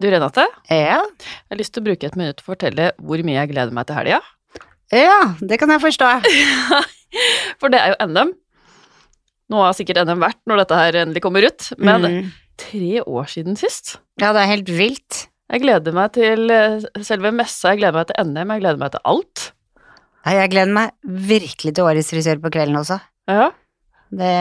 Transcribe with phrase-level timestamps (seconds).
[0.00, 1.00] Du Renate, Ja.
[1.00, 3.72] jeg har lyst til å bruke et minutt til å fortelle hvor mye jeg gleder
[3.72, 4.18] meg til helga.
[4.92, 6.10] ja, det kan jeg forstå.
[7.60, 8.34] For det er jo NM.
[9.48, 12.32] Nå har sikkert NM vært når dette her endelig kommer ut, men Mm.
[12.60, 13.96] tre år siden sist.
[14.20, 15.28] Ja, det er helt vilt.
[15.48, 18.90] Jeg gleder meg til eh, selve messa, jeg gleder meg til NM, jeg gleder meg
[18.92, 19.52] til alt.
[20.26, 23.00] Ja, jeg gleder meg virkelig til årets frisør på kvelden også.
[23.30, 23.50] Ja.
[24.10, 24.34] Det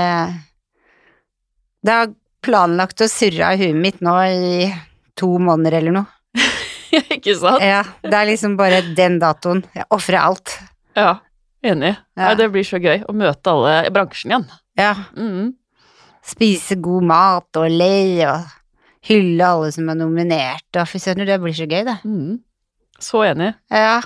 [1.86, 2.08] Det har
[2.42, 4.74] planlagt å surre av huet mitt nå i
[5.20, 6.06] to måneder eller noe.
[7.16, 7.62] Ikke sant?
[7.64, 9.64] Ja, det er liksom bare den datoen.
[9.76, 10.54] Jeg ofrer alt.
[10.96, 11.18] Ja,
[11.66, 11.96] enig.
[12.18, 12.34] Ja.
[12.40, 14.46] Det blir så gøy å møte alle i bransjen igjen.
[14.80, 15.54] Ja, Mm.
[16.26, 18.46] spise god mat og le og
[19.06, 21.98] hylle alle som er nominert og fy søren, det blir så gøy, det.
[22.04, 22.40] Mm.
[23.00, 23.52] Så enig.
[23.70, 24.00] Ja.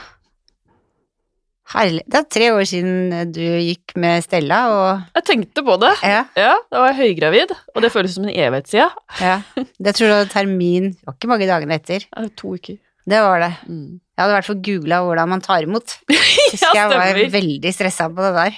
[1.70, 2.02] Herlig.
[2.10, 5.92] Det er tre år siden du gikk med Stella, og Jeg tenkte på det.
[6.02, 8.90] ja, Ja, da var jeg høygravid, og det føles som en evighet siden.
[9.28, 9.36] ja.
[9.78, 12.08] Det tror jeg var termin Det var ikke mange dagene etter.
[12.10, 12.80] Ja, To uker.
[13.10, 13.52] Det var det.
[13.70, 14.00] Mm.
[14.02, 15.98] Jeg hadde i hvert fall googla hvordan man tar imot.
[16.10, 16.18] Ja,
[16.50, 18.54] Husker jeg var veldig stressa på det der.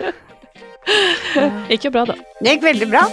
[1.36, 2.16] det Gikk jo bra, da.
[2.40, 3.04] Det gikk veldig bra.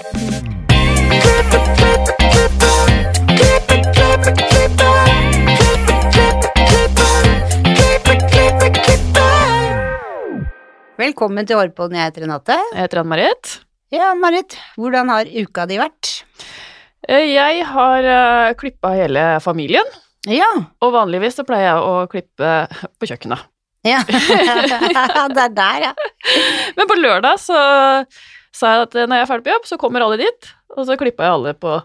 [11.01, 12.55] Velkommen til Hårpodden, jeg heter Renate.
[12.75, 13.51] Jeg heter Ann-Marit.
[13.93, 16.09] Ja, Ann-Marit, hvordan har uka di vært?
[17.09, 19.87] Eh, Jeg har uh, klippa hele familien,
[20.29, 20.49] Ja.
[20.81, 22.51] og vanligvis så pleier jeg å klippe
[23.01, 23.47] på kjøkkenet.
[23.87, 24.03] ja.
[25.35, 25.93] det er der, ja.
[26.77, 27.57] Men på lørdag så
[28.53, 30.99] sa jeg at når jeg er ferdig på jobb, så kommer alle dit, og så
[31.01, 31.79] klippa jeg alle på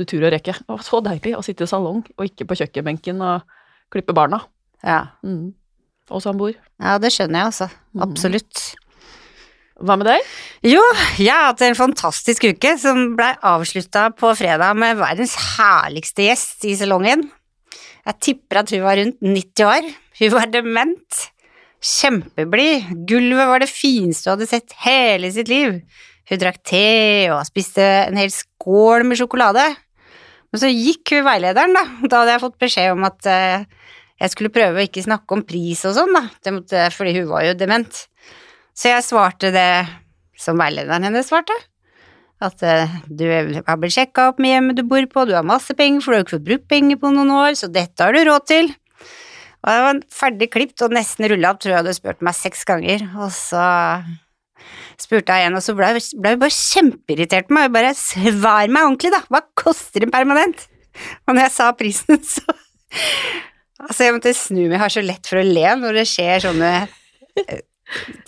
[0.00, 0.54] tur og rekke.
[0.62, 3.42] Det var så deilig å sitte i salong og ikke på kjøkkenbenken og
[3.92, 4.44] klippe barna.
[4.86, 5.50] Ja, Mm.
[6.10, 6.56] Og samboer.
[6.82, 7.68] ja det skjønner jeg altså.
[7.94, 8.02] Mhm.
[8.08, 8.62] Absolutt.
[9.80, 10.24] Hva med deg?
[10.68, 10.80] Jo,
[11.16, 16.66] jeg har hatt en fantastisk uke som blei avslutta på fredag med verdens herligste gjest
[16.68, 17.30] i salongen.
[18.04, 19.88] Jeg tipper at hun var rundt 90 år.
[20.20, 21.20] Hun var dement.
[21.80, 22.90] Kjempeblid.
[23.08, 25.78] Gulvet var det fineste hun hadde sett hele sitt liv.
[26.28, 26.84] Hun drakk te
[27.32, 29.64] og spiste en hel skål med sjokolade.
[30.50, 31.86] Men så gikk hun veilederen, da.
[32.04, 33.64] Da hadde jeg fått beskjed om at eh,
[34.20, 36.26] jeg skulle prøve å ikke snakke om pris og sånn, da.
[36.44, 38.02] Det måtte, fordi hun var jo dement.
[38.76, 39.70] Så jeg svarte det
[40.40, 41.56] som veilederen hennes svarte.
[42.40, 45.74] At eh, du har blitt sjekka opp med hjemmet du bor på, du har masse
[45.76, 48.22] penger, for du har ikke fått brukt penger på noen år, så dette har du
[48.28, 48.70] råd til.
[49.60, 52.64] Og jeg var ferdig klipt og nesten rulla opp, tror jeg hadde spurt meg seks
[52.68, 53.64] ganger, og så
[55.00, 59.12] spurte jeg igjen, og så ble hun bare kjempeirritert på meg, bare svar meg ordentlig,
[59.12, 60.64] da, hva koster en permanent?
[61.26, 62.44] Og når jeg sa prisen, så
[63.80, 66.42] Altså, jeg måtte snu meg, jeg har så lett for å le når det skjer
[66.44, 66.72] sånne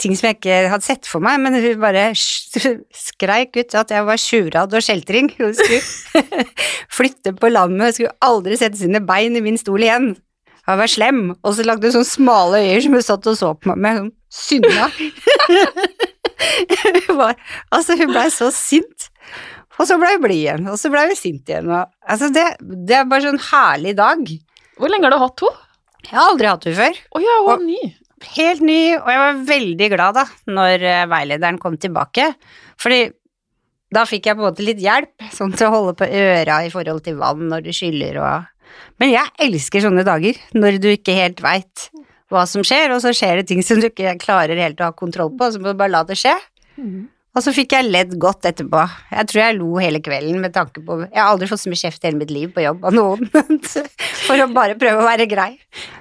[0.00, 4.06] ting som jeg ikke hadde sett for meg, men hun bare skreik ut at jeg
[4.08, 5.30] var tjurad og skjeltring.
[5.38, 6.44] Hun skulle
[6.96, 10.12] flytte på landet, skulle aldri sette sine bein i min stol igjen.
[10.66, 13.52] Hun var slem, og så lagde hun sånne smale øyer som hun satt og så
[13.58, 14.90] på meg med Hun synda.
[17.72, 19.08] Altså, hun blei så sint.
[19.78, 21.70] Og så blei hun blid igjen, og så blei hun sint igjen.
[21.70, 22.44] Og, altså, det,
[22.88, 24.32] det er bare sånn herlig dag.
[24.78, 25.68] Hvor lenge har du hatt henne?
[26.02, 27.00] Jeg har aldri hatt henne før.
[27.14, 27.80] Oh, ja, hun er ny.
[28.36, 32.28] Helt ny, og jeg var veldig glad da, når eh, veilederen kom tilbake.
[32.80, 33.00] Fordi
[33.92, 36.70] da fikk jeg på en måte litt hjelp, sånn til å holde på øra i
[36.72, 38.48] forhold til vann når du skyller og
[39.02, 41.90] Men jeg elsker sånne dager, når du ikke helt veit
[42.32, 44.94] hva som skjer, og så skjer det ting som du ikke klarer helt å ha
[44.96, 46.32] kontroll på, så må du bare la det skje.
[47.32, 48.82] Og så fikk jeg ledd godt etterpå.
[49.08, 51.80] Jeg tror jeg lo hele kvelden med tanke på Jeg har aldri fått så mye
[51.80, 53.30] kjeft i hele mitt liv på jobb av noen,
[54.26, 55.54] for å bare prøve å være grei.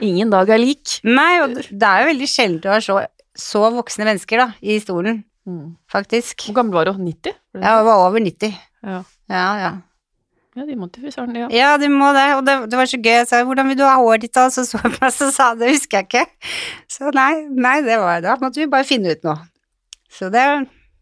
[0.03, 0.97] Ingen dag er lik.
[1.07, 2.97] Nei, og det er jo veldig sjelden du har så,
[3.31, 5.21] så voksne mennesker da, i stolen,
[5.91, 6.49] faktisk.
[6.49, 6.99] Hvor gammel var du?
[6.99, 7.39] 90?
[7.55, 8.59] Ja, Jeg var over 90.
[8.91, 8.99] Ja.
[9.31, 9.71] Ja, ja.
[10.59, 11.47] ja, de må til frisøren, ja.
[11.55, 13.13] Ja, de må det, og det, det var så gøy.
[13.21, 14.49] Jeg sa 'hvordan vil du ha håret ditt', da?
[14.51, 16.51] Så så jeg på meg, så sa det husker jeg ikke.
[16.91, 19.39] Så nei, nei, det var Da måtte vi bare finne ut noe.
[20.11, 20.43] Så det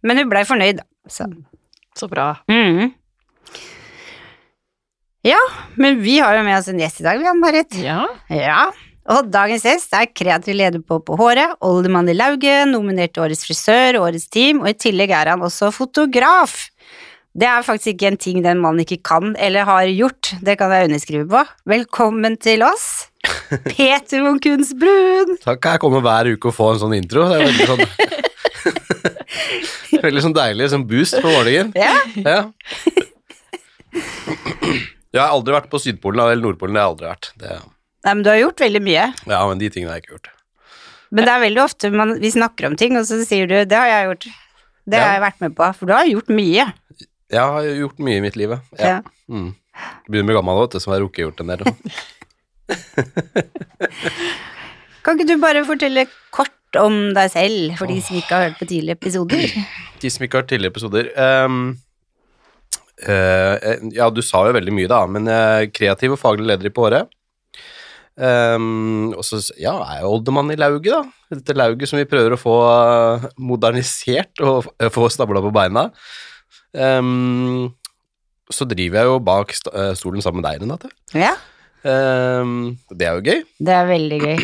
[0.05, 0.87] Men hun blei fornøyd, da.
[1.11, 1.27] Så.
[1.97, 2.31] Så bra.
[2.51, 2.91] Mm.
[5.27, 5.39] Ja,
[5.75, 7.75] men vi har jo med oss en gjest i dag, vi, Ann-Marit.
[7.83, 8.05] Ja.
[8.31, 8.69] Ja,
[9.09, 13.43] og dagens gjest er kreativ leder på På håret, oldermann i lauget, nominert til Årets
[13.47, 16.69] frisør, Årets team, og i tillegg er han også fotograf.
[17.39, 20.71] Det er faktisk ikke en ting den mannen ikke kan eller har gjort, det kan
[20.73, 21.43] jeg underskrive på.
[21.69, 23.09] Velkommen til oss,
[23.75, 25.35] Peter von Kunstbrun.
[25.43, 27.27] Takk, jeg kommer hver uke og får en sånn intro.
[27.29, 28.18] Det er veldig sånn
[30.05, 31.71] Veldig sånn deilig sånn boost på morgenen.
[31.75, 31.95] Ja,
[32.25, 32.39] Ja.
[35.09, 36.75] Jeg har aldri vært på Sydpolen eller Nordpolen.
[36.77, 37.29] Det har jeg aldri vært.
[37.41, 37.55] Det,
[38.05, 39.05] Nei, men du har gjort veldig mye.
[39.25, 40.29] ja, men de tingene har jeg ikke gjort.
[41.09, 43.73] Men det er veldig ofte man, vi snakker om ting, og så sier du 'det
[43.79, 44.27] har jeg gjort'.
[44.89, 46.65] Det har jeg vært med på, for du har gjort mye.
[47.29, 48.59] Jeg har gjort mye i mitt liv, ja.
[48.77, 49.01] Ja.
[49.29, 49.55] Mm.
[50.09, 51.61] Begynner med gammel, vet du, som har rukket gjort en del.
[55.03, 58.59] Kan ikke du bare fortelle kort om deg selv, for de som ikke har hørt
[58.59, 59.45] på tidligere episoder?
[60.01, 61.07] De som ikke har hørt tidligere episoder
[61.43, 61.55] um,
[63.03, 63.55] uh,
[63.91, 66.85] Ja, du sa jo veldig mye, da, men uh, kreativ og faglig leder i på
[66.87, 67.09] året.
[68.19, 71.35] Um, og så ja, er jeg oldemann i lauget, da.
[71.35, 75.83] Dette lauget som vi prøver å få eh, modernisert og få stabla på beina.
[76.73, 77.69] Um,
[78.49, 80.89] så driver jeg jo bak st eh, stolen sammen med deg, Renate.
[81.13, 81.35] Ja,
[81.79, 83.43] Um, det er jo gøy.
[83.63, 84.41] det er veldig gøy.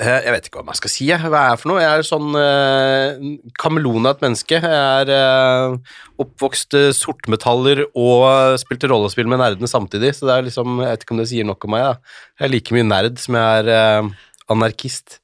[0.00, 1.80] Eh, Jeg vet ikke hva jeg skal si, hva er jeg for noe?
[1.82, 4.60] Jeg er sånn uh, kameleon av et menneske.
[4.60, 5.76] Jeg er eh,
[6.20, 11.06] oppvokst eh, sortmetaller og spilte rollespill med nerdene samtidig, så det er liksom, jeg vet
[11.06, 11.86] ikke om det sier nok om meg.
[11.88, 12.18] Da.
[12.40, 14.10] Jeg er like mye nerd som jeg er eh,
[14.52, 15.18] anarkist.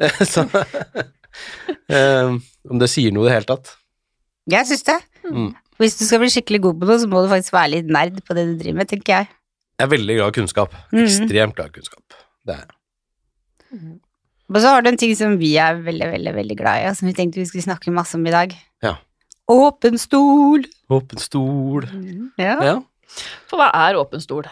[0.32, 0.46] så
[1.94, 2.34] eh,
[2.70, 3.74] Om det sier noe i det hele tatt.
[4.50, 4.98] Jeg syns det.
[5.30, 5.52] Mm.
[5.80, 8.18] Hvis du skal bli skikkelig god på noe, så må du faktisk være litt nerd
[8.26, 9.30] på det du driver med, tenker jeg.
[9.80, 10.74] Jeg er veldig glad i kunnskap.
[10.90, 11.06] Mhm.
[11.06, 12.20] Ekstremt glad i kunnskap.
[12.44, 12.74] Det er jeg.
[14.50, 16.98] Og så har du en ting som vi er veldig, veldig, veldig glad i, og
[16.98, 18.54] som vi tenkte vi skulle snakke masse om i dag.
[18.82, 18.96] Ja.
[19.50, 20.66] Åpen stol.
[20.90, 21.86] Åpen stol.
[22.38, 22.56] Ja.
[22.66, 22.76] Ja.
[23.50, 24.46] For hva er åpen stol?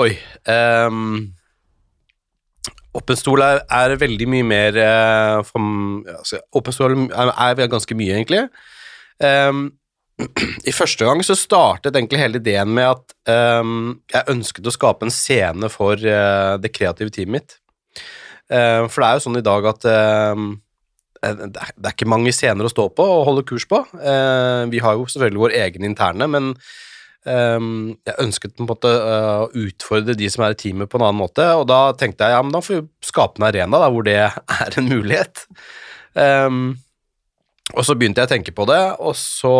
[0.00, 0.10] Oi.
[0.48, 1.34] Um,
[2.96, 5.70] åpen stol er, er veldig mye mer eh, for,
[6.16, 8.46] altså, Åpen stol er, er ganske mye, egentlig.
[9.20, 9.66] Um,
[10.70, 15.08] I første gang så startet egentlig hele ideen med at um, jeg ønsket å skape
[15.08, 17.56] en scene for uh, det kreative teamet mitt.
[18.52, 20.48] Eh, for det er jo sånn i dag at um,
[21.24, 23.80] eh, det er, det er ikke mange scener å stå på og holde kurs på.
[23.96, 26.52] Uh, vi har jo selvfølgelig vår egen interne, men
[27.24, 31.06] um, jeg ønsket på en måte å utfordre de som er i teamet på en
[31.08, 33.92] annen måte, og da tenkte jeg ja, men da får vi skape en arena da,
[33.92, 34.18] hvor det
[34.60, 35.46] er en mulighet.
[36.14, 36.64] Um,
[37.72, 39.54] og så begynte jeg å tenke på det, og så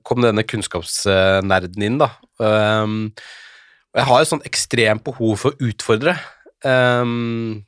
[0.00, 2.08] kom denne kunnskapsnerden inn, da.
[2.40, 3.12] Um,
[3.96, 6.16] jeg har et sånt ekstremt behov for å utfordre.
[6.64, 7.65] Ehm,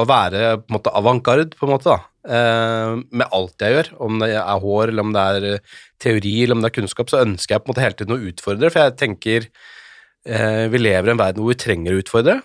[0.00, 2.12] å være på en måte avantgarde, på en måte, da.
[2.22, 6.34] Ehm, med alt jeg gjør, om det er hår, eller om det er eh, teori,
[6.44, 8.70] eller om det er kunnskap, så ønsker jeg på en måte hele tiden å utfordre,
[8.70, 12.38] for jeg tenker eh, vi lever i en verden hvor vi trenger å utfordre,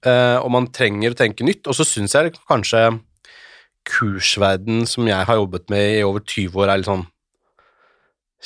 [0.00, 2.86] eh, og man trenger å tenke nytt, og så syns jeg kanskje
[3.88, 7.06] kursverden som jeg har jobbet med i over 20 år, er litt sånn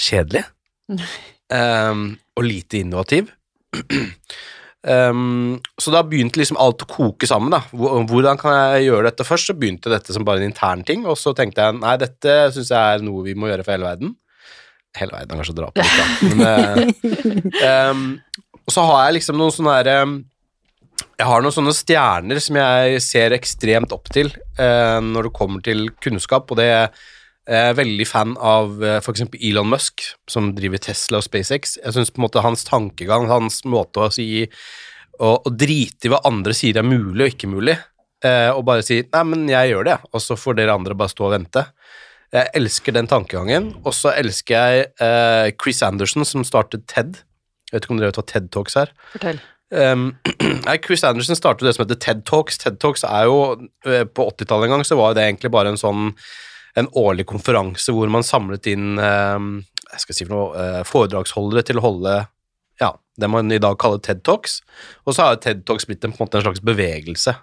[0.03, 0.45] kjedelig,
[1.53, 3.33] Ehm, og lite innovativ.
[4.83, 7.53] Ehm, så da begynte liksom alt å koke sammen.
[7.55, 7.63] da.
[7.71, 9.51] Hvordan kan jeg gjøre dette først?
[9.51, 12.73] Så begynte dette som bare en intern ting, og så tenkte jeg nei, dette syns
[12.75, 14.17] jeg er noe vi må gjøre for hele verden.
[14.99, 16.35] Hele verden er kanskje å dra på litt, da.
[16.43, 16.93] Men,
[17.71, 18.05] ehm,
[18.63, 20.21] og så har jeg liksom noen sånne her ehm,
[21.19, 25.63] Jeg har noen sånne stjerner som jeg ser ekstremt opp til uh, når det kommer
[25.65, 26.69] til kunnskap, og det
[27.51, 31.77] er veldig fan av eh, eksempel Elon Musk, som driver Tesla og SpaceX.
[31.81, 32.13] Jeg syns
[32.43, 34.49] hans tankegang, hans måte å si
[35.23, 37.75] Å, å drite i hva andre sier er mulig og ikke mulig,
[38.25, 41.13] eh, og bare si 'nei, men jeg gjør det', og så får dere andre bare
[41.13, 41.63] stå og vente.
[42.33, 47.21] Jeg elsker den tankegangen, og så elsker jeg eh, Chris Anderson, som startet TED.
[47.69, 48.91] Jeg vet ikke om dere vet hva TED Talks er?
[49.13, 49.43] Fortell.
[49.71, 50.17] Um,
[50.67, 52.59] nei, Chris Anderson startet det som heter TED Talks.
[52.59, 53.37] TED Talks er jo
[53.87, 56.11] eh, På 80-tallet en gang så var det egentlig bare en sånn
[56.79, 59.55] en årlig konferanse hvor man samlet inn um,
[59.93, 62.15] jeg skal si for noe, eh, foredragsholdere til å holde
[62.81, 62.91] ja,
[63.21, 64.61] det man i dag kaller TED Talks.
[65.05, 67.35] Og så har TED Talks blitt en, en, en slags bevegelse.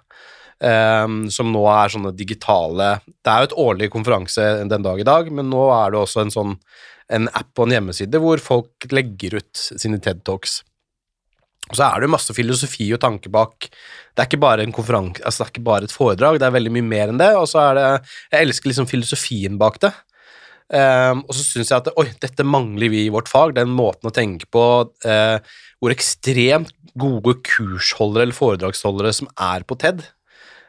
[0.60, 5.06] um, som nå er sånne digitale Det er jo et årlig konferanse den dag i
[5.06, 6.56] dag, men nå er det også en sånn
[7.10, 10.60] en app og en hjemmeside hvor folk legger ut sine TED Talks.
[11.70, 13.70] Og så er det jo masse filosofi og tanke bak.
[13.70, 16.56] Det er ikke bare en konferanse, altså det er ikke bare et foredrag, det er
[16.56, 17.30] veldig mye mer enn det.
[17.38, 17.88] Og så er det
[18.32, 19.92] Jeg elsker liksom filosofien bak det.
[20.70, 24.10] Um, og så syns jeg at oi, dette mangler vi i vårt fag, den måten
[24.10, 24.64] å tenke på
[25.06, 25.38] Uh,
[25.80, 30.02] hvor ekstremt gode kursholdere eller foredragsholdere som er på TED.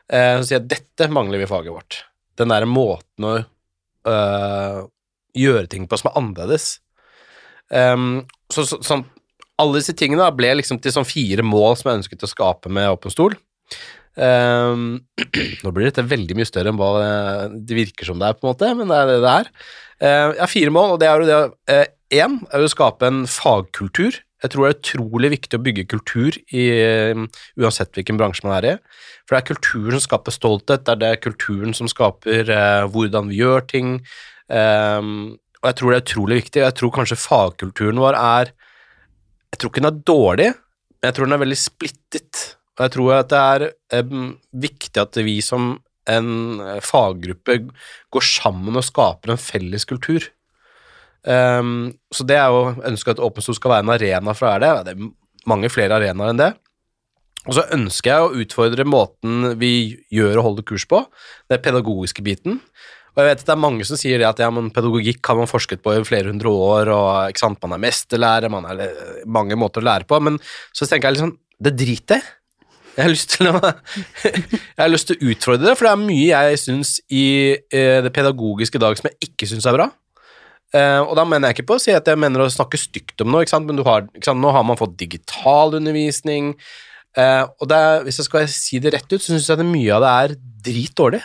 [0.08, 1.98] Uh, så sier jeg at dette mangler vi i faget vårt.
[2.40, 3.34] Den derre måten å
[4.08, 4.80] uh,
[5.38, 6.70] gjøre ting på som er annerledes.
[7.68, 9.06] Um, så, så, sånn
[9.62, 12.90] alle disse tingene ble liksom til sånn fire mål som jeg ønsket å skape med
[12.92, 13.38] Åpen stol.
[14.18, 15.00] Um,
[15.64, 16.90] nå blir dette veldig mye større enn hva
[17.54, 19.54] det virker som det er, på en måte, men det er det det er.
[20.02, 23.08] Uh, jeg har fire mål, og det er jo det Én er jo å skape
[23.08, 24.18] en fagkultur.
[24.44, 26.66] Jeg tror det er utrolig viktig å bygge kultur i,
[27.16, 28.76] uh, uansett hvilken bransje man er i.
[29.32, 33.30] For det er kulturen som skaper stolthet, det er det kulturen som skaper eh, hvordan
[33.30, 33.94] vi gjør ting.
[34.52, 36.64] Um, og jeg tror det er utrolig viktig.
[36.66, 38.52] Jeg tror kanskje fagkulturen vår er
[39.52, 40.50] Jeg tror ikke den er dårlig,
[40.98, 42.42] men jeg tror den er veldig splittet.
[42.78, 44.28] Og jeg tror at det er um,
[44.64, 45.74] viktig at vi som
[46.10, 47.58] en eh, faggruppe
[48.12, 50.24] går sammen og skaper en felles kultur.
[51.22, 54.72] Um, så det er jo ønsket at Åpen skal være en arena for å være
[54.82, 54.86] det.
[54.88, 56.52] Det er mange flere arenaer enn det.
[57.50, 59.74] Og så ønsker jeg å utfordre måten vi
[60.14, 61.04] gjør og holder kurs på,
[61.50, 62.60] den pedagogiske biten.
[63.12, 65.82] Og jeg vet at det er mange som sier at ja, pedagogikk har man forsket
[65.84, 68.86] på i flere hundre år, og ikke sant, man er mesterlærer, man er
[69.28, 70.40] mange måter å lære på, men
[70.72, 72.30] så tenker jeg liksom Det driter jeg
[72.92, 73.56] jeg har lyst til å
[74.26, 77.26] Jeg har lyst til å utfordre det, for det er mye jeg syns i
[77.56, 79.88] eh, det pedagogiske dag som jeg ikke syns er bra.
[80.72, 83.20] Uh, og da mener jeg ikke på å si at jeg mener å snakke stygt
[83.24, 84.06] om noe, men har,
[84.40, 86.54] nå har man fått digital undervisning.
[87.18, 89.98] Uh, og er, hvis jeg skal si det rett ut, så syns jeg at mye
[89.98, 90.36] av det er
[90.70, 91.20] drit dårlig.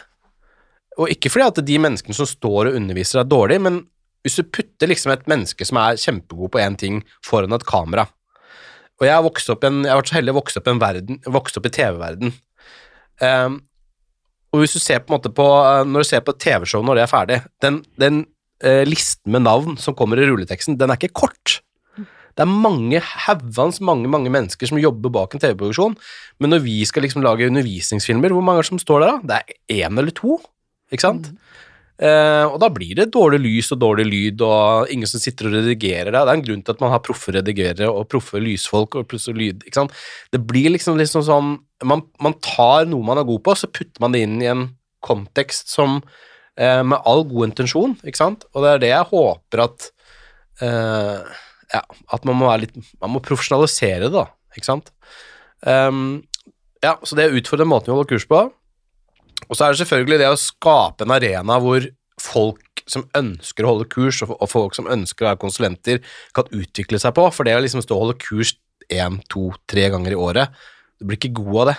[0.97, 3.83] Og ikke fordi at de menneskene som står og underviser, er dårlige, men
[4.27, 8.09] hvis du putter liksom et menneske som er kjempegod på én ting, foran et kamera
[8.99, 10.81] Og jeg har, vokst opp en, jeg har vært så heldig å vokse opp, en
[10.81, 12.33] verden, vokst opp i TV-verden.
[13.21, 13.61] Um,
[14.55, 15.45] og hvis du ser på en måte på
[15.89, 18.19] Når du ser på TV-show når det er ferdig Den, den
[18.65, 21.61] uh, listen med navn som kommer i rulleteksten, den er ikke kort.
[22.37, 25.95] Det er mange haugans mange mange mennesker som jobber bak en TV-produksjon,
[26.41, 29.21] men når vi skal liksom lage undervisningsfilmer, hvor mange som står der da?
[29.23, 30.37] Det er én eller to,
[30.93, 31.31] ikke sant?
[31.33, 31.43] Mm.
[31.97, 35.55] Uh, og da blir det dårlig lys og dårlig lyd, og ingen som sitter og
[35.57, 36.21] redigerer det.
[36.21, 39.39] Det er en grunn til at man har proffe redigerere og proffe lysfolk og plutselig
[39.39, 39.65] lyd.
[39.65, 39.97] ikke sant?
[40.35, 44.05] Det blir liksom, liksom sånn man, man, tar noe man er god på, så putter
[44.05, 44.69] man det inn i en
[45.05, 48.47] kontekst som eh, med all god intensjon, ikke sant?
[48.55, 49.91] Og det er det jeg håper at
[50.65, 51.35] eh,
[51.75, 51.83] Ja,
[52.15, 54.93] at man må være litt Man må profesjonalisere det, da, ikke sant?
[55.67, 56.23] Um,
[56.85, 58.45] ja, så det utfordrer måten vi holder kurs på.
[59.47, 61.85] Og så er det selvfølgelig det å skape en arena hvor
[62.21, 66.03] folk som ønsker å holde kurs, og folk som ønsker å være konsulenter,
[66.37, 67.27] kan utvikle seg på.
[67.35, 68.55] For det å liksom stå og holde kurs
[68.93, 70.67] én, to, tre ganger i året,
[70.97, 71.79] du blir ikke god av det.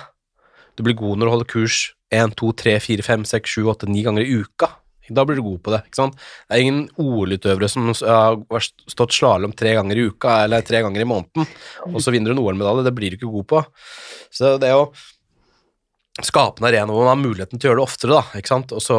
[0.77, 1.77] Du blir god når du holder kurs
[2.13, 4.69] én, to, tre, fire, fem, seks, sju, åtte, ni ganger i uka.
[5.07, 5.81] Da blir du god på det.
[5.87, 6.17] ikke sant?
[6.19, 11.03] Det er ingen OL-utøvere som har stått slalåm tre ganger i uka eller tre ganger
[11.03, 11.47] i måneden,
[11.87, 12.83] og så vinner du en OL-medalje.
[12.87, 13.61] Det blir du ikke god på.
[14.35, 14.89] Så det å
[16.25, 18.73] skape en arena hvor man har muligheten til å gjøre det oftere, da, ikke sant?
[18.73, 18.97] og så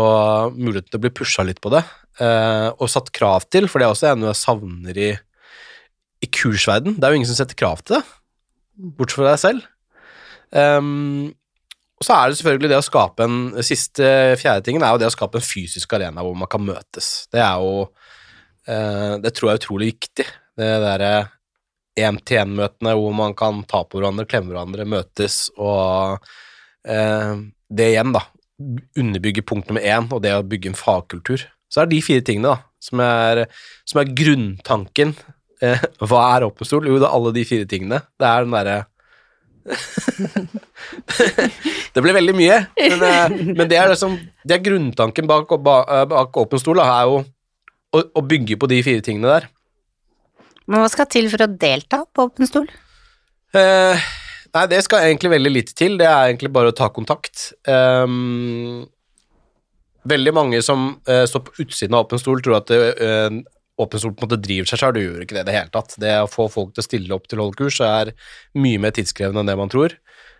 [0.54, 1.82] muligheten til å bli pusha litt på det,
[2.22, 5.10] eh, og satt krav til, for det er også noe jeg savner i,
[6.22, 6.98] i kursverden.
[6.98, 8.04] Det er jo ingen som setter krav til det,
[8.98, 9.66] bortsett fra deg selv.
[10.48, 11.34] Um,
[11.98, 15.08] og så er det selvfølgelig det å skape en siste, fjerde tingen er jo det
[15.10, 17.26] å skape en fysisk arena hvor man kan møtes.
[17.32, 17.88] Det er jo
[18.70, 20.26] eh, Det tror jeg er utrolig viktig.
[20.58, 21.10] Det derre
[21.98, 26.36] én-til-én-møtene hvor man kan ta på hverandre, klemme hverandre, møtes og eh,
[26.88, 28.24] Det igjen, da.
[28.98, 31.44] Underbygge punkt nummer én, og det å bygge en fagkultur.
[31.68, 33.44] Så er det de fire tingene da, som er,
[33.88, 35.12] som er grunntanken.
[35.64, 36.88] Eh, hva er Åpen stol?
[36.88, 38.00] Jo, det er alle de fire tingene.
[38.18, 38.78] Det er den derre
[41.92, 44.14] det ble veldig mye, men, eh, men det, er liksom,
[44.48, 47.18] det er grunntanken bak, eh, bak Åpen stol, er jo
[47.92, 49.50] å, å, bygge på de fire tingene der.
[50.64, 52.68] Men hva skal til for å delta på Åpen stol?
[53.56, 54.08] Eh,
[54.54, 55.98] nei, det skal egentlig veldig lite til.
[56.00, 57.50] Det er egentlig bare å ta kontakt.
[57.68, 58.86] Um,
[60.08, 63.38] veldig mange som uh, står på utsiden av Åpen stol, tror at det, uh,
[63.78, 65.74] åpen stol på en måte driver seg sjøl, det gjør ikke det i det hele
[65.74, 65.96] tatt.
[66.02, 68.12] Det å få folk til å stille opp til holdkurs er
[68.58, 69.94] mye mer tidskrevende enn det man tror.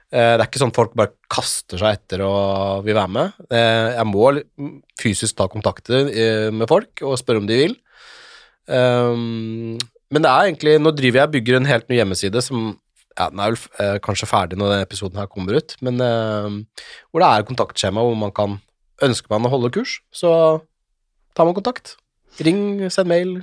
[0.09, 3.39] Eh, det er ikke sånn folk bare kaster seg etter og vil være med.
[3.47, 4.33] Eh, jeg må
[4.99, 7.79] fysisk ta kontakt med folk og spørre om de vil.
[8.69, 12.67] Men det er egentlig Nå driver jeg og bygger en helt ny hjemmeside som
[13.19, 17.29] ja, Den er vel kanskje ferdig når denne episoden her kommer ut, men hvor det
[17.29, 18.61] er kontaktskjema hvor man kan
[18.99, 20.31] Ønsker man å holde kurs, så
[21.39, 21.93] tar man kontakt.
[22.43, 23.37] Ring, send mail.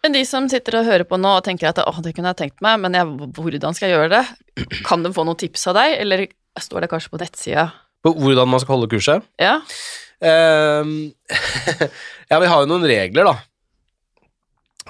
[0.00, 2.38] Men de som sitter og hører på nå og tenker at å, det kunne jeg
[2.38, 4.70] tenkt meg, men jeg, hvordan skal jeg gjøre det?
[4.86, 6.24] Kan de få noen tips av deg, eller
[6.60, 7.66] står det kanskje på nettsida?
[8.00, 9.28] På hvordan man skal holde kurset?
[9.40, 9.58] Ja.
[10.24, 11.12] Uh,
[12.30, 13.36] ja, vi har jo noen regler, da.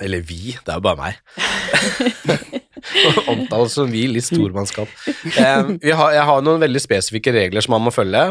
[0.01, 2.60] Eller vi, det er jo bare meg.
[3.33, 4.91] Omtales som vi, litt stormannskap.
[5.37, 8.25] Uh, har, jeg har noen veldig spesifikke regler som man må følge.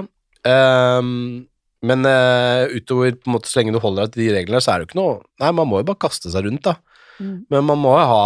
[0.48, 1.48] Um,
[1.86, 4.74] men uh, utover på en måte, så lenge du holder deg til de reglene, så
[4.74, 6.76] er det jo ikke noe Nei, man må jo bare kaste seg rundt, da.
[7.20, 7.38] Mm.
[7.52, 8.26] Men man må jo ha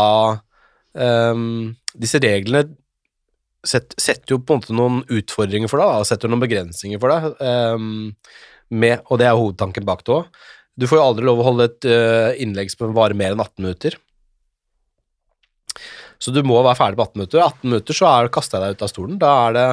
[1.33, 1.43] um,
[1.97, 2.73] Disse reglene
[3.65, 7.13] set, setter jo på en måte noen utfordringer for deg, da, setter noen begrensninger for
[7.13, 7.37] deg,
[7.77, 8.11] um,
[8.73, 10.41] med, og det er hovedtanken bak det òg.
[10.75, 13.61] Du får jo aldri lov å holde et uh, innlegg som varer mer enn 18
[13.61, 13.95] minutter.
[16.23, 17.43] Så du må være ferdig på 18 minutter.
[17.43, 19.17] 18 minutter så er, kaster jeg deg ut av stolen.
[19.19, 19.69] Da, er det,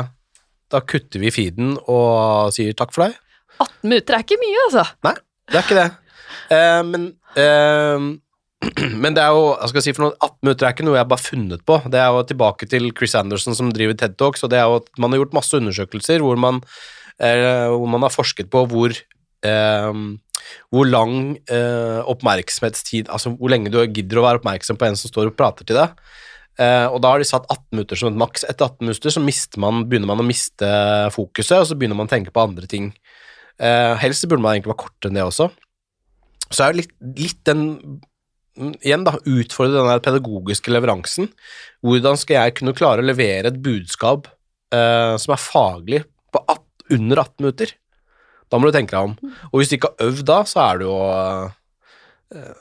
[0.75, 3.19] da kutter vi feeden og sier takk for deg.
[3.61, 4.85] 18 minutter er ikke mye, altså.
[5.07, 5.15] Nei,
[5.53, 5.89] det er ikke det.
[6.51, 7.07] Uh, men
[7.39, 8.09] uh,
[9.03, 11.09] men det er jo jeg skal si for noe, 18 minutter er ikke noe jeg
[11.13, 11.77] bare har funnet på.
[11.93, 14.81] Det er jo tilbake til Chris Anderson som driver TED Talks, og det er jo
[14.83, 16.61] at man har gjort masse undersøkelser hvor man,
[17.23, 18.99] uh, hvor man har forsket på hvor
[19.41, 21.39] hvor lang
[22.13, 25.65] oppmerksomhetstid Altså hvor lenge du gidder å være oppmerksom på en som står og prater
[25.65, 25.95] til deg.
[26.61, 28.45] Eh, og da har de satt 18 minutter som et maks.
[28.45, 29.23] Etter 18 minutter så
[29.63, 30.69] man, begynner man å miste
[31.15, 32.93] fokuset, og så begynner man å tenke på andre ting.
[33.61, 35.51] Uh, helst burde man egentlig være kortere enn det også.
[36.49, 37.67] Så er det litt, litt den
[38.61, 41.31] Igjen, da, utfordre den der pedagogiske leveransen.
[41.87, 44.27] Hvordan skal jeg kunne klare å levere et budskap
[44.75, 46.01] uh, som er faglig
[46.35, 46.67] på 18,
[46.99, 47.73] under 18 minutter?
[48.51, 49.33] Da må du tenke deg om.
[49.49, 50.99] Og hvis du ikke har øvd da, så er du jo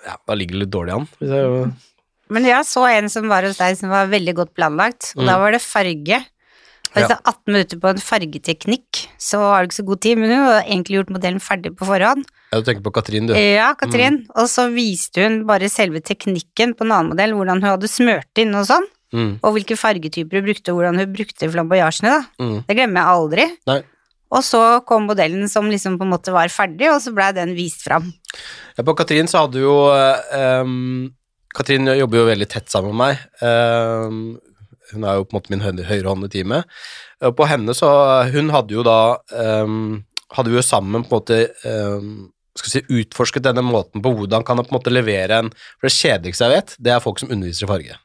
[0.06, 1.10] Ja, da ligger det litt dårlig an.
[1.20, 1.74] Hvis jeg,
[2.30, 5.30] Men jeg så en som var hos deg som var veldig godt planlagt, og Mm.
[5.32, 6.20] da var det farge.
[6.90, 10.00] Og hvis det er 18 minutter på en fargeteknikk, så har du ikke så god
[10.02, 12.26] tid, men hun har egentlig gjort modellen ferdig på forhånd.
[12.52, 13.34] ja, du tenker på Katrin, du.
[13.38, 14.26] Ja, Katrin.
[14.36, 18.42] Og så viste hun bare selve teknikken på en annen modell, hvordan hun hadde smørt
[18.42, 22.26] inn og sånn, Mm, og hvilke fargetyper hun brukte, og hvordan hun brukte flamboyasjene, da.
[22.46, 22.66] mm.
[22.68, 23.46] Det glemmer jeg aldri.
[23.66, 23.82] Nei.
[24.32, 27.56] Og så kom modellen som liksom på en måte var ferdig, og så blei den
[27.58, 28.14] vist fram.
[28.78, 29.78] Ja, på Katrin så hadde du jo
[30.62, 31.10] um,
[31.56, 33.24] Katrin jobber jo veldig tett sammen med meg.
[33.42, 34.20] Um,
[34.94, 36.70] hun er jo på en måte min høy- høyrehånd i teamet.
[37.38, 37.90] På henne så
[38.34, 39.20] Hun hadde jo da
[39.62, 40.00] um,
[40.32, 44.46] Hadde vi jo sammen på en måte um, skal si, utforsket denne måten på hvordan
[44.46, 47.22] kan jeg på en måte levere en For det kjedeligste jeg vet, det er folk
[47.22, 47.98] som underviser i farge.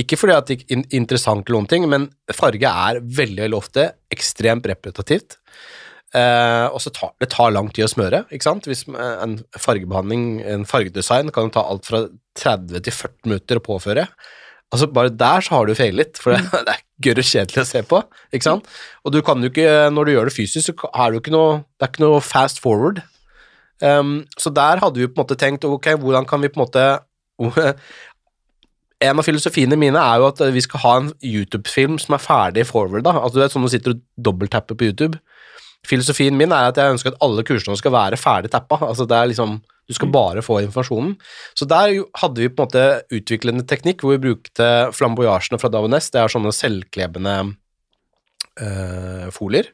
[0.00, 3.86] Ikke fordi at det er interessant eller noen ting, men farge er veldig, veldig ofte
[4.14, 5.40] ekstremt repetitivt.
[6.10, 8.66] Eh, og så tar det tar lang tid å smøre, ikke sant?
[8.66, 12.04] Hvis eh, en fargebehandling, en fargedesign, kan ta alt fra
[12.40, 14.08] 30 til 40 minutter å påføre.
[14.70, 17.84] Altså Bare der så har du feilet, for det, det er gørr kjedelig å se
[17.86, 18.02] på.
[18.34, 18.66] ikke sant?
[19.06, 21.62] Og du kan jo ikke, når du gjør det fysisk, så er det ikke noe,
[21.78, 23.02] det er ikke noe fast forward.
[23.80, 26.66] Um, så der hadde vi på en måte tenkt ok, hvordan kan vi på en
[26.66, 26.88] måte
[29.00, 32.66] En av filosofiene mine er jo at vi skal ha en YouTube-film som er ferdig
[32.68, 33.06] forward.
[33.06, 35.16] da, altså du vet sånn du sitter og dobbelttapper på YouTube.
[35.88, 38.78] Filosofien min er at jeg ønsker at alle kursene skal være ferdig tappa.
[38.84, 41.16] altså det er liksom, Du skal bare få informasjonen.
[41.58, 45.70] Så der hadde vi på en måte utviklet en teknikk hvor vi brukte flamboyasjene fra
[45.72, 46.12] Davines.
[46.14, 47.36] Det er sånne selvklebende
[48.60, 49.72] øh, folier.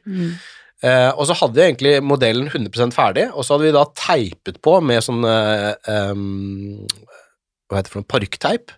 [0.81, 4.57] Eh, og så hadde vi egentlig modellen 100 ferdig, og så hadde vi da teipet
[4.65, 6.25] på med sånn em,
[7.67, 8.09] Hva heter det for noe?
[8.09, 8.73] Parykteip.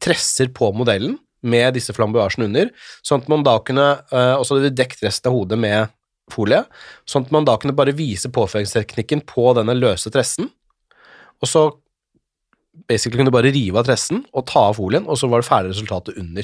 [0.00, 2.70] Tresser på modellen med disse flamboyasjene under,
[3.06, 5.94] sånn at man da kunne eh, Og så hadde vi dekt resten av hodet med
[6.34, 6.62] folie,
[7.08, 10.50] sånn at man da kunne bare vise påføringsteknikken på denne løse tressen,
[11.38, 11.66] og så
[12.88, 15.48] basically kunne du bare rive av tressen og ta av folien, og så var det
[15.48, 16.42] ferdig resultatet under.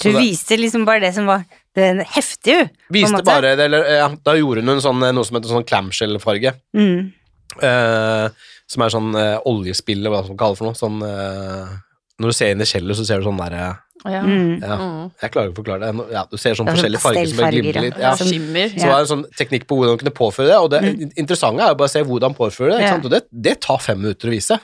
[0.00, 2.68] Du Så det- viste liksom bare det som var det heftige, jo.
[2.90, 6.54] Viste bare det, eller ja, Da gjorde hun sånn, noe som heter sånn clamshell-farge.
[6.74, 7.12] Mm.
[7.60, 8.28] Eh,
[8.66, 10.78] som er sånn eh, oljespill, eller hva man kaller det for noe.
[10.78, 11.76] Sånn eh,
[12.20, 14.22] Når du ser inn i skjellet, så ser du sånn derre Ja.
[14.24, 14.62] Mm.
[14.62, 15.10] ja, Mm.
[15.20, 16.06] Jeg klarer ikke å forklare det.
[16.14, 17.84] Ja, du ser sånn forskjellige farger som bare glimter ja.
[17.84, 18.00] litt.
[18.00, 18.72] Ja, skimmer.
[18.72, 20.80] Så det var en sånn teknikk på hvordan du kunne påføre det, og det
[21.20, 22.80] interessante er jo bare å se hvordan påføre det.
[22.80, 23.08] Ikke sant?
[23.08, 24.58] Og det, det tar fem minutter å vise.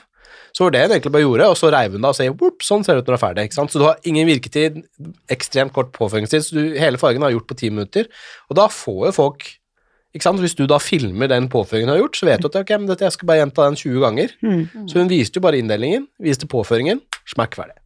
[0.57, 2.33] Så var det hun egentlig bare gjorde, og så reiv hun det og sier
[2.65, 3.47] sånn ser det ut når det er ferdig.
[3.49, 3.73] Ikke sant?
[3.73, 4.81] Så du har ingen virketid,
[5.29, 8.09] ekstremt kort påføringstid, så du, hele fargen har gjort på ti minutter.
[8.49, 9.45] Og da får jo folk
[10.15, 10.41] ikke sant?
[10.41, 12.89] Hvis du da filmer den påføringen du har gjort, så vet du at ok, men
[12.89, 14.33] dette, jeg skal bare gjenta den 20 ganger.
[14.41, 14.63] Mm.
[14.89, 17.77] Så hun viste jo bare inndelingen, viste påføringen, smakk ferdig.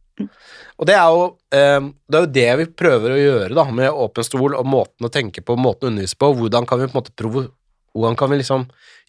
[0.78, 1.80] Og det er, jo, eh,
[2.10, 5.12] det er jo det vi prøver å gjøre da, med Åpen stol og måten å
[5.12, 6.32] tenke på, måten å undervise på.
[6.38, 7.46] Hvordan kan vi på en måte provo
[7.92, 8.62] hvordan kan vi liksom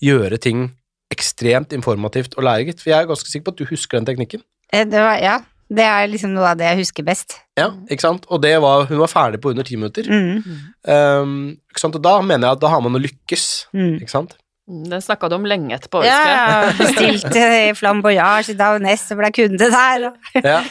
[0.04, 0.66] gjøre ting
[1.14, 2.82] ekstremt informativt og lærerikt?
[2.84, 4.44] For jeg er ganske sikker på at du husker den teknikken.
[4.74, 5.38] Eh, Det var, ja,
[5.72, 7.38] det er liksom noe av det jeg husker best.
[7.58, 8.26] Ja, ikke sant?
[8.30, 10.04] Og det var, hun var ferdig på under ti minutter.
[10.04, 10.44] Mm.
[10.84, 11.36] Um,
[11.72, 11.96] ikke sant?
[11.96, 13.96] Og da mener jeg at da har man å lykkes, Mm.
[14.04, 14.36] ikke sant?
[14.68, 16.38] Den snakka du om lenge etterpå, husker jeg.
[16.40, 20.06] Ja, bestilte flamboyage i Downess og ble kunde der.
[20.08, 20.62] og- Ja.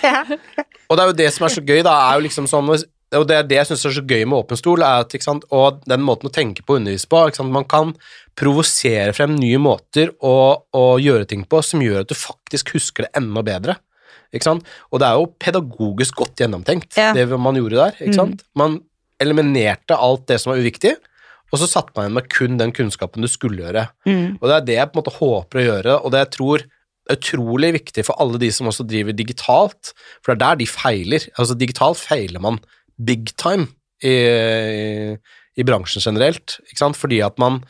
[0.88, 2.68] Og det er jo det som er så gøy, da, er jo liksom sånn
[3.12, 5.26] Og det er det jeg syns er så gøy med åpen stol, er at, ikke
[5.26, 7.92] sant, og den måten å tenke på og undervise på ikke sant, Man kan
[8.34, 10.32] provosere frem nye måter å,
[10.72, 13.76] å gjøre ting på som gjør at du faktisk husker det enda bedre.
[14.32, 14.64] Ikke sant?
[14.90, 17.12] Og det er jo pedagogisk godt gjennomtenkt, Ja.
[17.12, 17.92] det man gjorde der.
[18.00, 18.40] Ikke sant?
[18.56, 18.80] Man
[19.20, 20.96] eliminerte alt det som var uviktig,
[21.52, 23.84] og så satte man igjen med kun den kunnskapen du skulle gjøre.
[24.08, 24.38] Mm.
[24.40, 26.64] Og det er det jeg på en måte håper å gjøre, og det jeg tror
[27.10, 30.70] er utrolig viktig for alle de som også driver digitalt, for det er der de
[30.70, 31.28] feiler.
[31.36, 32.60] Altså digitalt feiler man
[32.96, 33.68] big time
[34.02, 34.16] i,
[35.58, 37.62] i, bransjen generelt, ikke sant, fordi at man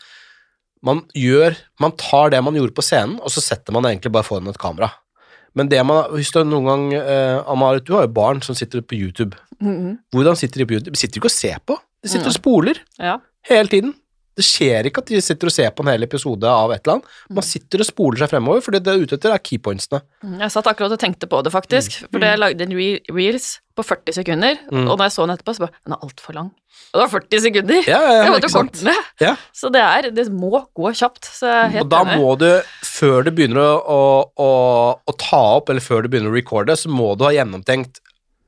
[0.83, 4.11] man gjør, man tar det man gjorde på scenen, og så setter man det egentlig
[4.16, 4.88] bare foran et kamera.
[5.55, 8.81] Men det man, hvis du noen gang, eh, Amarit, du har jo barn som sitter
[8.81, 9.37] på YouTube.
[9.61, 9.99] Mhm.
[10.15, 10.95] Hvordan sitter de på YouTube?
[10.95, 12.41] De sitter ikke og ser på, de sitter og Mm.
[12.41, 13.17] spoler Ja.
[13.49, 13.95] hele tiden.
[14.37, 16.95] Det skjer ikke at de sitter og ser på en hel episode av et eller
[17.01, 17.09] annet.
[17.37, 20.01] Man sitter og spoler seg fremover, for det de er ute etter, er keypointsene.
[20.25, 21.99] Mm, Jeg satt akkurat og tenkte på det, faktisk.
[22.09, 24.88] For jeg lagde en re reels på 40 sekunder, Mm.
[24.88, 26.51] og da jeg så den etterpå, så bare Den er altfor lang.
[26.92, 27.83] Og det var 40 sekunder!
[27.88, 28.73] Ja, ja, jeg ja, måtte jo sant?
[28.73, 29.11] korte ned.
[29.21, 29.35] Ja.
[29.53, 31.25] Så det er Det må gå kjapt.
[31.29, 32.16] Så jeg Og da enig.
[32.21, 32.49] må du,
[32.88, 34.01] før du begynner å,
[34.37, 34.51] å,
[35.09, 38.01] å ta opp, eller før du begynner å recorde, så må du ha gjennomtenkt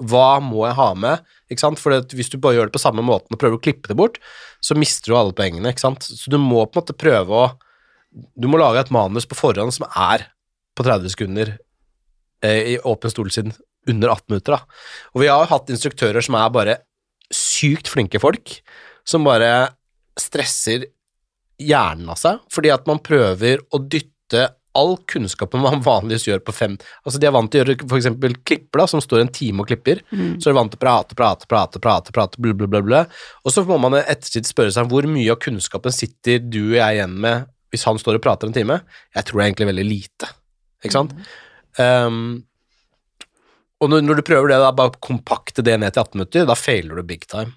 [0.05, 1.79] hva må jeg ha med, ikke sant?
[1.79, 4.19] For hvis du bare gjør det på samme måten og prøver å klippe det bort,
[4.65, 6.07] så mister du alle poengene, ikke sant?
[6.07, 7.53] Så du må på en måte prøve å
[8.39, 10.23] Du må lage et manus på forhånd som er
[10.79, 11.49] på 30 sekunder
[12.47, 13.51] eh, i åpen stol siden
[13.91, 14.77] under 18 minutter, da.
[15.11, 16.77] Og vi har jo hatt instruktører som er bare
[17.35, 18.61] sykt flinke folk,
[19.03, 19.75] som bare
[20.15, 20.87] stresser
[21.59, 24.47] hjernen av seg, fordi at man prøver å dytte
[24.79, 28.37] all kunnskapen man vanligvis gjør på fem Altså, de er vant til å gjøre eksempel
[28.47, 31.19] klipper, da, som står en time og klipper, så er de vant til å prate,
[31.19, 33.03] prate, prate, prate, prate, bla, bla, bla, bla.
[33.45, 36.79] Og så må man i ettertid spørre seg hvor mye av kunnskapen sitter du og
[36.79, 38.81] jeg igjen med hvis han står og prater en time?
[39.15, 40.31] Jeg tror det er egentlig veldig lite,
[40.85, 41.15] ikke sant?
[41.79, 42.45] Um,
[43.83, 46.57] og når, når du prøver det, da, bare kompakte det ned til 18 minutter, da
[46.59, 47.53] feiler du big time.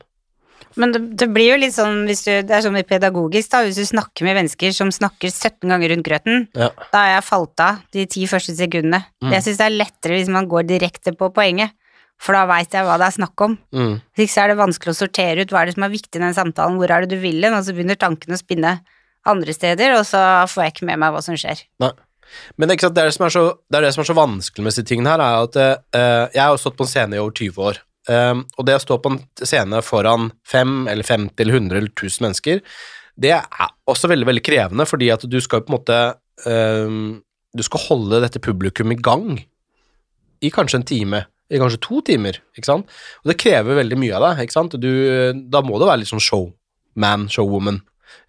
[0.77, 3.63] Men det, det blir jo litt sånn hvis du, Det er sånn pedagogisk, da.
[3.65, 6.69] Hvis du snakker med mennesker som snakker 17 ganger rundt grøten, Ja.
[6.93, 9.03] da har jeg falt av de ti første sekundene.
[9.23, 9.33] Mm.
[9.35, 11.73] Jeg syns det er lettere hvis man går direkte på poenget,
[12.17, 13.57] for da veit jeg hva det er snakk om.
[13.73, 13.95] Mm.
[14.17, 16.25] Hvis ikke er det vanskelig å sortere ut hva er det som er viktig i
[16.25, 18.79] den samtalen, hvor er det du vil hen, og så begynner tankene å spinne
[19.27, 21.65] andre steder, og så får jeg ikke med meg hva som skjer.
[21.83, 21.93] Nei.
[22.59, 24.73] Men det, er det, som er så, det er det som er så vanskelig med
[24.73, 27.35] disse tingene her, er at uh, jeg har jo stått på en scene i over
[27.37, 27.79] 20 år.
[28.07, 31.91] Um, og det å stå på en scene foran 5 eller 50 eller 100 eller
[31.91, 32.61] 1000 mennesker,
[33.19, 35.97] det er også veldig, veldig krevende, fordi at du skal på en måte
[36.45, 37.17] um,
[37.57, 39.39] Du skal holde dette publikum i gang
[40.45, 42.91] i kanskje en time, i kanskje to timer, ikke sant?
[43.23, 44.75] Og det krever veldig mye av deg, ikke sant?
[44.77, 44.91] Du,
[45.49, 47.79] da må du være litt sånn showman, showwoman,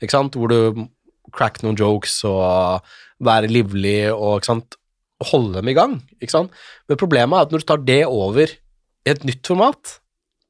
[0.00, 0.38] ikke sant?
[0.38, 0.86] Hvor du
[1.34, 2.86] crack noen jokes og
[3.20, 4.78] være livlig og ikke sant,
[5.28, 5.98] holde dem i gang.
[6.22, 6.56] Ikke sant?
[6.88, 8.54] Men problemet er at når du tar det over
[9.08, 9.98] i et nytt format,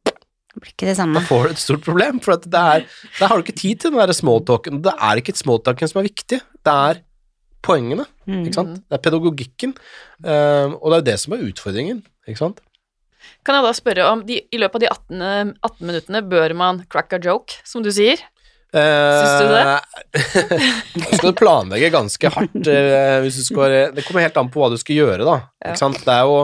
[0.04, 2.16] Det blir ikke det da får du et stort problem.
[2.24, 2.86] For at det er,
[3.20, 4.80] da har du ikke tid til den der smalltalken.
[4.82, 7.02] Det er ikke smalltalken som er viktig, det er
[7.62, 8.06] poengene.
[8.26, 8.40] Mm.
[8.46, 8.80] Ikke sant?
[8.82, 9.76] Det er pedagogikken,
[10.24, 12.02] eh, og det er jo det som er utfordringen.
[12.26, 12.64] Ikke sant?
[13.46, 16.82] Kan jeg da spørre om de, i løpet av de 18, 18 minuttene bør man
[16.90, 18.20] crack a joke, som du sier?
[18.68, 19.62] Syns du det?
[20.94, 22.58] du skal planlegge ganske hardt.
[22.58, 25.38] uh, hvis du skal, det kommer helt an på hva du skal gjøre, da.
[25.64, 25.76] Ja.
[25.80, 26.02] Sant?
[26.04, 26.42] Det er jo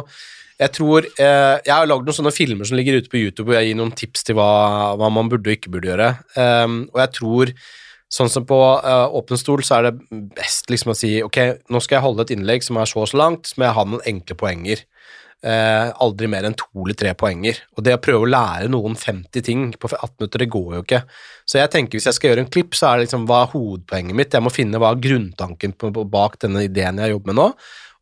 [0.61, 3.59] Jeg tror eh, Jeg har lagd noen sånne filmer som ligger ute på YouTube, hvor
[3.59, 4.51] jeg gir noen tips til hva,
[5.01, 6.13] hva man burde og ikke burde gjøre.
[6.39, 7.57] Um, og jeg tror
[8.15, 11.39] Sånn som på uh, åpen stol, så er det best liksom å si ok,
[11.73, 13.75] nå skal jeg holde et innlegg som er så og så langt, så må jeg
[13.75, 14.85] ha noen enkle poenger.
[15.45, 17.59] Eh, aldri mer enn to eller tre poenger.
[17.77, 20.85] Og det å prøve å lære noen 50 ting på 18 minutter, det går jo
[20.87, 21.01] ikke.
[21.45, 23.51] Så jeg tenker hvis jeg skal gjøre en klipp, så er det liksom hva er
[23.53, 24.33] hovedpoenget mitt?
[24.33, 27.49] Jeg må finne hva er grunntanken på, på, bak denne ideen jeg jobber med nå.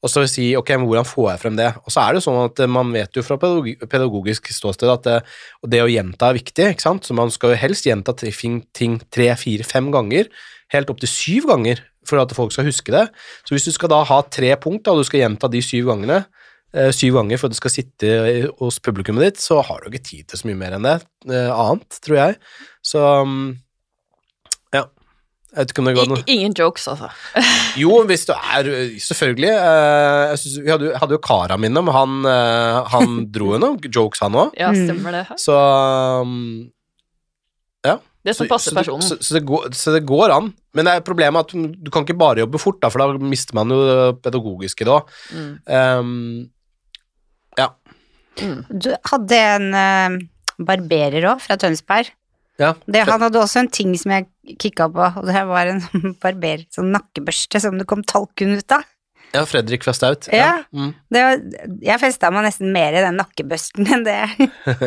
[0.03, 1.69] Og så si ok, men hvordan får jeg frem det?
[1.87, 5.07] Og så er det jo sånn at eh, man vet jo fra pedagogisk ståsted at
[5.07, 5.19] det,
[5.63, 7.07] og det å gjenta er viktig, ikke sant?
[7.07, 10.31] Så man skal jo helst gjenta ting tre, fire, fem ganger,
[10.75, 13.07] helt opp til syv ganger, for at folk skal huske det.
[13.47, 16.25] Så hvis du skal da ha tre punkt, og du skal gjenta de syv gangene,
[16.75, 18.15] eh, syv ganger for at det skal sitte
[18.59, 20.99] hos publikummet ditt, så har du ikke tid til så mye mer enn det
[21.31, 22.41] eh, annet, tror jeg.
[22.83, 23.47] Så mm.
[25.53, 27.11] Jeg vet ikke om det går noe ingen jokes, altså.
[27.83, 28.69] jo, hvis du er
[29.05, 29.51] Selvfølgelig.
[29.53, 33.59] eh, jeg synes, vi hadde, hadde jo kara mine, men han, eh, han dro jo
[33.61, 34.55] noen jokes, han òg.
[34.57, 34.87] Ja, Mm.
[34.89, 35.27] stemmer det.
[35.43, 35.59] Så
[37.85, 37.99] Ja.
[38.25, 39.03] Det som passer personen.
[39.03, 40.53] Så, så, det går, så det går an.
[40.79, 43.57] Men det er problemet at du kan ikke bare jobbe fort, da, for da mister
[43.59, 45.01] man jo det pedagogiske da.
[45.35, 45.53] Mm.
[45.69, 46.49] Um,
[48.41, 48.63] Mm.
[48.81, 50.15] Du hadde en eh,
[50.65, 52.09] barberer òg, fra Tønsberg.
[52.57, 52.71] ja.
[52.89, 54.25] Det, han hadde også en ting som jeg
[54.59, 55.83] kikka på, og det var en
[56.23, 58.83] barber, sånn nakkebørste som det kom talkkunn ut av.
[59.33, 60.27] ja, Fredrik fra Staut.
[60.33, 60.59] Ja.
[60.77, 60.91] Mm.
[61.15, 61.43] Det var,
[61.87, 64.19] jeg festa meg nesten mer i den nakkebørsten enn det.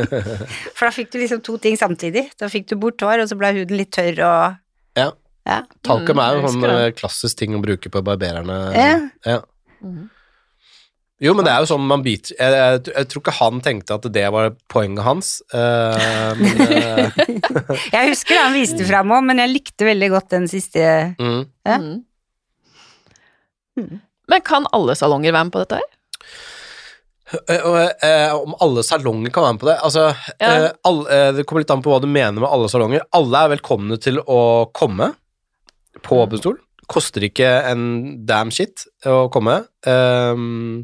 [0.76, 2.28] For da fikk du liksom to ting samtidig.
[2.40, 4.60] Da fikk du bort hår, og så ble huden litt tørr og
[5.00, 5.12] Ja.
[5.46, 5.60] Ja.
[5.86, 8.56] Talkum er jo Mm, sånn eh, klassisk ting å bruke på barbererne.
[8.74, 8.94] Ja.
[9.26, 9.42] Ja.
[9.86, 10.10] Mhm.
[11.24, 13.96] Jo, men det er jo sånn man biter jeg, jeg, jeg tror ikke han tenkte
[13.96, 15.30] at det var poenget hans.
[15.54, 17.78] Uh, men, uh.
[17.94, 20.84] Jeg husker det han viste fram òg, men jeg likte veldig godt den siste
[21.16, 21.40] mm.
[21.66, 21.78] Ja.
[21.80, 22.02] Mm.
[23.80, 23.96] Mm.
[24.32, 25.92] Men kan alle salonger være med på dette her?
[27.50, 27.64] Eh,
[28.06, 30.04] eh, om alle salonger kan være med på det Altså,
[30.40, 30.52] Ja.
[30.52, 33.02] eh, alle, det kommer litt an på hva du mener med alle salonger.
[33.18, 34.42] Alle er velkomne til å
[34.76, 35.14] komme
[36.06, 36.22] på Mm.
[36.28, 36.58] åpen stol.
[36.92, 37.86] Koster ikke en
[38.28, 39.62] damn shit å komme.
[39.88, 40.84] Um,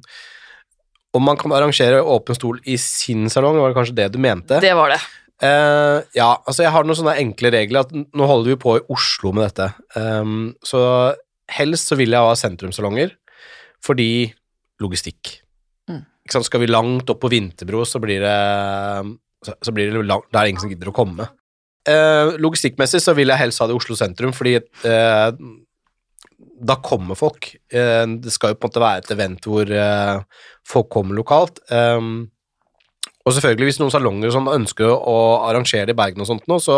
[1.11, 4.61] om man kan arrangere åpen stol i sin salong, var det kanskje det du mente?
[4.63, 5.01] Det var det.
[5.41, 8.85] Uh, ja, altså jeg har noen sånne enkle regler at nå holder vi på i
[8.93, 9.71] Oslo med dette.
[9.97, 10.81] Um, så
[11.51, 13.15] helst så vil jeg ha sentrumssalonger,
[13.83, 14.29] fordi
[14.81, 15.39] logistikk.
[15.89, 16.03] Mm.
[16.23, 16.47] Ikke sant?
[16.47, 18.37] Skal vi langt opp på Vinterbro, så blir det
[19.41, 21.27] så, så blir det langt, Da er det ingen som gidder å komme.
[21.89, 25.29] Uh, logistikkmessig så vil jeg helst ha det i Oslo sentrum, fordi eh,
[26.61, 27.51] da kommer folk.
[27.73, 31.61] Eh, det skal jo på en måte være et event hvor eh, folk kommer lokalt.
[31.73, 32.29] Um,
[33.25, 35.17] og selvfølgelig, hvis noen salonger og sånn ønsker å
[35.49, 36.77] arrangere i Bergen og sånt nå, så,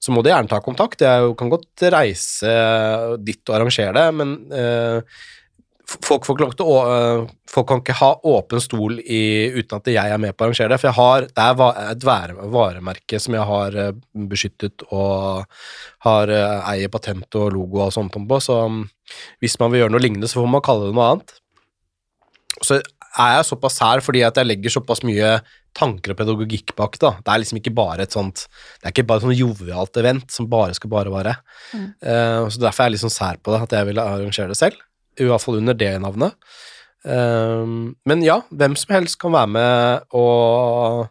[0.00, 1.04] så må de gjerne ta kontakt.
[1.04, 2.54] Jeg kan godt reise
[3.20, 4.32] dit og arrangere det, men
[5.88, 9.22] folk, får ikke lov til å, eh, folk kan ikke ha åpen stol i,
[9.56, 10.80] uten at jeg er med på å arrangere det.
[10.82, 12.06] For jeg har, det er et
[12.52, 13.92] varemerke som jeg har eh,
[14.28, 15.48] beskyttet og
[16.06, 18.82] har eh, eier patent og logo og sånt på, så mm,
[19.44, 21.36] hvis man vil gjøre noe lignende, så får man kalle det noe annet.
[22.64, 25.38] Så er jeg såpass sær fordi at jeg legger såpass mye
[25.78, 27.04] tanker og pedagogikk bak det.
[27.06, 27.12] da.
[27.22, 30.48] Det er liksom ikke bare et sånt Det er ikke bare et jovialt event som
[30.50, 31.36] bare skal bare vare.
[31.72, 31.88] Mm.
[32.02, 34.58] Uh, så Derfor er jeg litt liksom sær på det, at jeg vil arrangere det
[34.58, 34.80] selv.
[35.18, 36.36] I hvert fall under det navnet.
[37.04, 41.06] Um, men ja, hvem som helst kan være med og,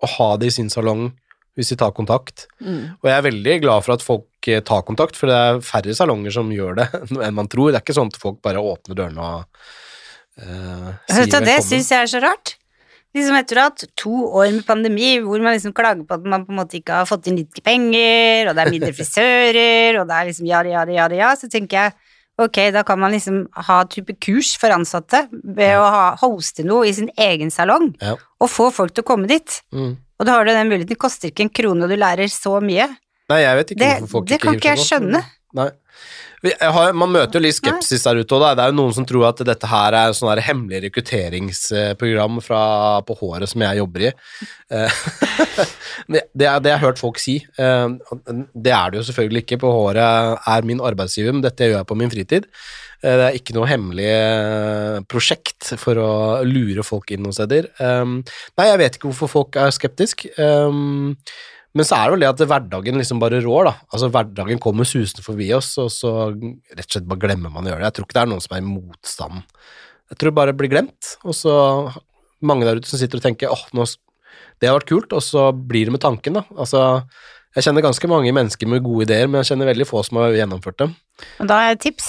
[0.00, 1.10] og ha det i sin salong
[1.58, 2.46] hvis de tar kontakt.
[2.62, 2.94] Mm.
[3.00, 5.94] Og jeg er veldig glad for at folk eh, tar kontakt, for det er færre
[5.98, 6.86] salonger som gjør det
[7.26, 7.72] enn man tror.
[7.72, 9.66] Det er ikke sånn at folk bare åpner dørene og
[10.38, 11.66] uh, sier du, det velkommen.
[11.66, 12.54] syns jeg er så rart.
[13.16, 16.28] Liksom etter å ha hatt to år med pandemi, hvor man liksom klager på at
[16.28, 19.98] man på en måte ikke har fått inn litt penger, og det er mindre frisører,
[19.98, 22.07] og det er liksom ja, ja, ja, ja, så tenker jeg
[22.38, 26.86] ok, da kan man liksom ha type kurs for ansatte ved å ha, hoste noe
[26.88, 28.14] i sin egen salong, Ja.
[28.40, 29.62] og få folk til å komme dit.
[29.72, 29.96] Mm.
[30.18, 32.58] Og da har du den muligheten, det koster ikke en krone, og du lærer så
[32.62, 32.88] mye.
[33.28, 35.24] Nei, jeg vet ikke Det, hvorfor folk det kan ikke jeg skjønne.
[35.58, 35.70] Nei.
[36.38, 39.24] Har, man møter jo litt skepsis der ute, og det er jo noen som tror
[39.32, 42.60] at dette her er sånn her hemmelig rekrutteringsprogram fra,
[43.08, 44.12] på håret som jeg jobber i.
[44.70, 45.00] Eh,
[46.14, 47.40] det, det, det jeg har hørt folk si.
[47.58, 47.88] Eh,
[48.54, 51.90] Det er det jo selvfølgelig ikke, på håret er min arbeidsgiver, men dette gjør jeg
[51.90, 52.46] på min fritid.
[53.02, 54.12] Eh, Det er ikke noe hemmelig
[55.10, 56.10] prosjekt for å
[56.46, 57.70] lure folk inn noen steder.
[57.82, 60.28] Nei, jeg vet ikke hvorfor folk er skeptisk.
[61.76, 63.74] Men så er det vel det at hverdagen liksom bare rår, da.
[63.92, 67.72] Altså hverdagen kommer susende forbi oss, og så rett og slett bare glemmer man å
[67.72, 67.90] gjøre det.
[67.90, 69.42] Jeg tror ikke det er noen som er i motstand.
[70.08, 71.54] Jeg tror det bare blir glemt, og så
[72.40, 73.84] mange der ute som sitter og tenker åh, nå,
[74.58, 76.46] det har vært kult, og så blir det med tanken, da.
[76.56, 77.02] Altså,
[77.56, 80.34] jeg kjenner ganske mange mennesker med gode ideer, men jeg kjenner veldig få som har
[80.36, 80.96] gjennomført dem.
[81.42, 82.08] Og da jeg et tips.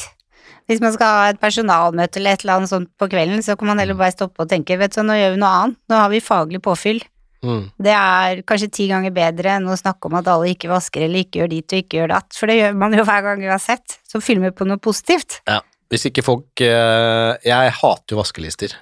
[0.70, 3.72] Hvis man skal ha et personalmøte eller et eller annet sånt på kvelden, så kan
[3.72, 6.12] man heller bare stoppe og tenke, vet du, nå gjør vi noe annet, nå har
[6.14, 7.02] vi faglig påfyll.
[7.46, 7.70] Mm.
[7.80, 11.24] Det er kanskje ti ganger bedre enn å snakke om at alle ikke vasker eller
[11.24, 14.00] ikke gjør dit og ikke gjør datt, for det gjør man jo hver gang uansett.
[14.10, 15.40] Så filmer på noe positivt.
[15.50, 15.62] Ja.
[15.90, 18.76] Hvis ikke folk eh, Jeg hater jo vaskelister.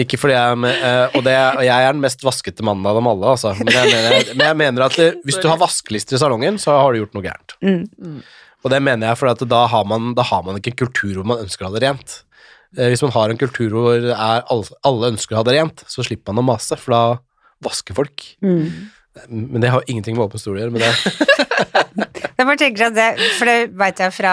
[0.00, 2.86] ikke fordi jeg er med, eh, og, det, og jeg er den mest vaskete mannen
[2.88, 3.52] av dem alle, altså.
[3.60, 6.78] Men jeg mener, men jeg mener at det, hvis du har vaskelister i salongen, så
[6.78, 7.58] har du gjort noe gærent.
[7.60, 8.22] Mm.
[8.62, 11.28] Og det mener jeg, for da har, man, da har man ikke en kultur hvor
[11.34, 12.20] man ønsker å ha det rent.
[12.78, 16.04] Eh, Hvis man har en kultur hvor er alle, ønsker å ha det rent, så
[16.06, 17.02] slipper man å mase, for da
[17.62, 18.24] vasker folk.
[18.42, 18.88] Mm.
[19.28, 20.72] Men det har ingenting med åpen stol å gjøre.
[20.72, 20.92] Men det,
[22.42, 23.08] Jeg bare tenker at det,
[23.38, 24.30] for det vet jeg fra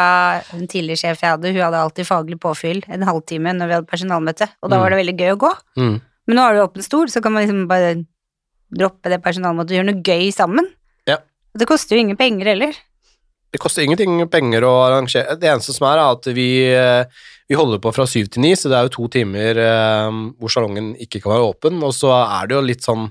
[0.55, 3.89] en tidligere sjef jeg hadde, hun hadde alltid faglig påfyll en halvtime når vi hadde
[3.91, 5.51] personalmøte, og da var det veldig gøy å gå.
[5.77, 5.97] mm.
[6.29, 7.91] Men nå har du åpen stol, så kan man liksom bare
[8.69, 10.67] droppe det personalmøtet og gjøre noe gøy sammen.
[11.09, 11.15] Ja.
[11.57, 12.75] Det koster jo ingen penger heller.
[13.49, 15.33] Det koster ingenting penger å arrangere.
[15.41, 18.51] Det eneste som er, er at vi, eh, vi holder på fra syv til ni,
[18.53, 21.79] så det er jo to timer eh, hvor salongen ikke kan være åpen.
[21.85, 23.07] Og så er det jo litt sånn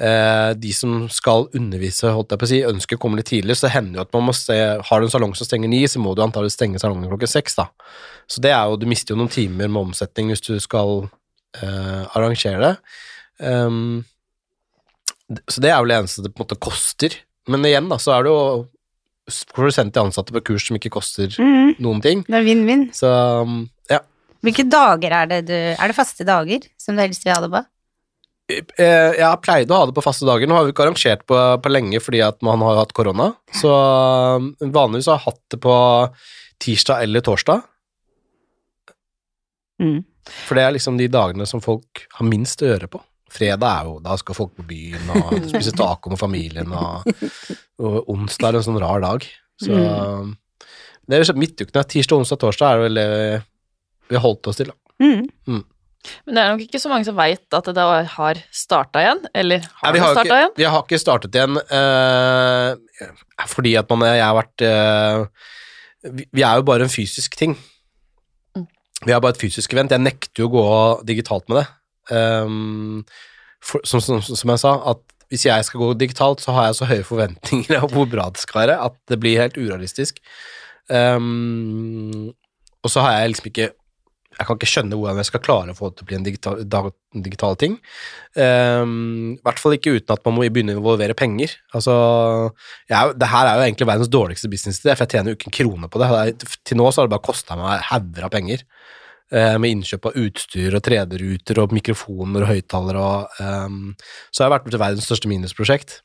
[0.00, 3.60] eh, De som skal undervise, holdt jeg på å si, ønsker å komme litt tidligere,
[3.60, 4.56] så det hender jo at man må se
[4.88, 7.58] Har du en salong som stenger ni, så må du antakelig stenge salongen klokken seks,
[7.60, 7.68] da.
[8.24, 11.04] Så det er jo Du mister jo noen timer med omsetning hvis du skal
[11.60, 12.74] eh, arrangere det.
[13.42, 14.00] Um,
[15.44, 17.20] så det er vel det eneste det på en måte koster.
[17.52, 18.42] Men igjen, da, så er det jo
[19.30, 21.76] får du sendt de ansatte på kurs som ikke koster mm.
[21.82, 22.24] noen ting.
[22.26, 22.88] Det er vinn-vinn.
[22.96, 23.10] Så
[23.46, 24.00] um, ja.
[24.42, 27.52] Hvilke dager er det du Er det faste dager som du helst vil ha det
[27.52, 27.62] på?
[28.52, 30.50] Eh, Jeg har pleid å ha det på faste dager.
[30.50, 33.32] Nå har vi ikke arrangert på, på lenge fordi at man har hatt korona.
[33.54, 35.76] Så um, vanligvis har jeg hatt det på
[36.62, 37.62] tirsdag eller torsdag.
[39.82, 40.02] Mm.
[40.46, 43.00] For det er liksom de dagene som folk har minst å gjøre på.
[43.32, 47.08] Fredag er jo Da skal folk på byen og spise taco med familien, og,
[47.80, 49.26] og onsdag er en sånn rar dag.
[49.62, 50.32] Så mm.
[51.08, 51.84] det er midtukene.
[51.88, 53.10] Tirsdag, onsdag, torsdag er det vel det
[54.12, 54.72] vi har holdt oss til.
[54.72, 54.78] da.
[55.02, 55.62] Mm.
[56.26, 59.66] Men det er nok ikke så mange som veit at det har starta igjen, eller
[59.80, 60.54] har Nei, det starta igjen?
[60.58, 62.72] vi har ikke startet igjen uh,
[63.50, 65.52] fordi at man, jeg har vært uh,
[66.10, 67.54] vi, vi er jo bare en fysisk ting.
[68.58, 68.66] Mm.
[69.06, 69.94] Vi er bare et fysisk event.
[69.94, 70.66] Jeg nekter jo å gå
[71.06, 71.66] digitalt med det.
[72.10, 73.04] Um,
[73.62, 76.78] for, som, som, som jeg sa, at hvis jeg skal gå digitalt, så har jeg
[76.78, 80.20] så høye forventninger av hvor bra det skal være, at det blir helt urealistisk.
[80.92, 82.32] Um,
[82.82, 83.68] og så har jeg liksom ikke
[84.32, 86.24] Jeg kan ikke skjønne hvordan jeg skal klare å få det til å bli en
[86.24, 86.62] digital,
[87.22, 87.74] digital ting.
[88.32, 91.52] Um, I hvert fall ikke uten at man må begynne å involvere penger.
[91.76, 91.94] Altså,
[92.88, 95.56] jeg, det her er jo egentlig verdens dårligste businessidé, for jeg tjener jo ikke en
[95.58, 96.48] krone på det.
[96.64, 98.64] til nå så har det bare kosta meg hauger av penger.
[99.32, 103.94] Eh, med innkjøp av utstyr og 3D-ruter og mikrofoner og høyttalere og um,
[104.30, 106.00] Så har jeg vært med til verdens største minusprosjekt.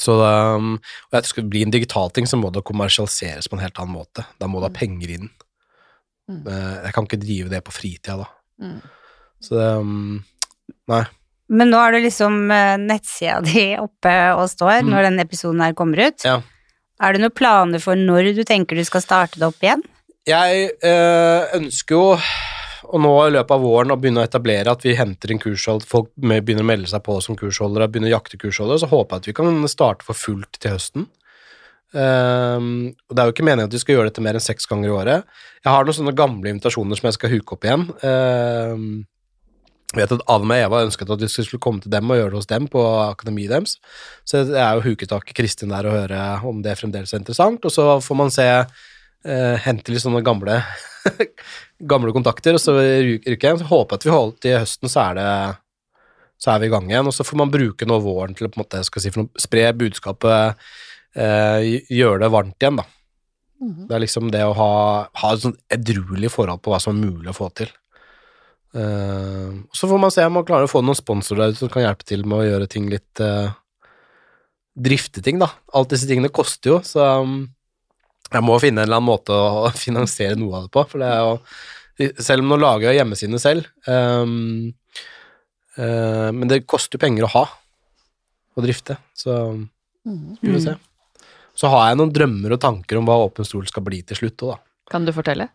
[0.00, 3.58] Så um, og jeg tror skal bli en digital ting, så må det kommersialiseres på
[3.58, 4.24] en helt annen måte.
[4.40, 5.30] Da må du ha penger inn.
[6.30, 6.44] Mm.
[6.46, 8.28] Eh, Jeg kan ikke drive det på fritida da.
[8.62, 8.78] Mm.
[9.42, 10.22] Så det um,
[10.88, 11.02] Nei.
[11.52, 14.92] Men nå er det liksom eh, nettsida di oppe og står Mm.
[14.94, 16.24] når denne episoden her kommer ut.
[16.24, 16.38] Ja.
[17.02, 19.82] Er det noen planer for når du tenker du skal starte det opp igjen?
[20.28, 22.02] Jeg eh, ønsker jo
[22.92, 25.86] og nå i løpet av våren å begynne å etablere at vi henter inn kurshold,
[25.88, 29.22] folk begynner å melde seg på som kursholdere, begynner å jakte kursholdere, så håper jeg
[29.22, 31.06] at vi kan starte for fullt til høsten.
[31.92, 34.68] Um, og Det er jo ikke meningen at vi skal gjøre dette mer enn seks
[34.68, 35.32] ganger i året.
[35.62, 37.88] Jeg har noen sånne gamle invitasjoner som jeg skal huke opp igjen.
[38.04, 38.86] Um,
[39.92, 42.32] jeg vet at Alma og Eva ønsket at vi skulle komme til dem og gjøre
[42.32, 43.76] det hos dem på akademiet deres.
[44.24, 47.20] Så jeg er jo huket tak i Kristin der og høre om det fremdeles er
[47.20, 47.64] interessant.
[47.68, 48.48] Og så får man se
[49.24, 50.60] eh, Hente litt sånne gamle
[51.92, 53.60] gamle kontakter, og så ryker jeg.
[53.60, 55.28] Så håper jeg at vi holder til høsten, så er det
[56.42, 57.10] så er vi i gang igjen.
[57.10, 59.14] Og så får man bruke nå våren til å på en måte, skal jeg si,
[59.14, 60.64] for noe, spre budskapet,
[61.14, 62.88] eh, gjøre det varmt igjen, da.
[63.62, 63.86] Mhm.
[63.86, 64.72] Det er liksom det å ha,
[65.06, 67.70] ha et sånn edruelig forhold på hva som er mulig å få til.
[68.72, 71.82] Uh, så får man se om man klarer å få noen sponsorer der som kan
[71.84, 73.52] hjelpe til med å gjøre ting litt uh,
[74.72, 75.50] Drifte ting, da.
[75.76, 77.42] Alt disse tingene koster jo, så um,
[78.38, 80.84] jeg må finne en eller annen måte å finansiere noe av det på.
[80.92, 84.72] For det er jo Selv om nå lager jeg hjemmesidene selv, um,
[85.76, 87.42] uh, men det koster penger å ha
[88.56, 90.74] og drifte, så skal vi får se.
[91.60, 94.44] Så har jeg noen drømmer og tanker om hva Åpen stol skal bli til slutt
[94.44, 94.58] òg, da.
[94.92, 95.50] Kan du fortelle?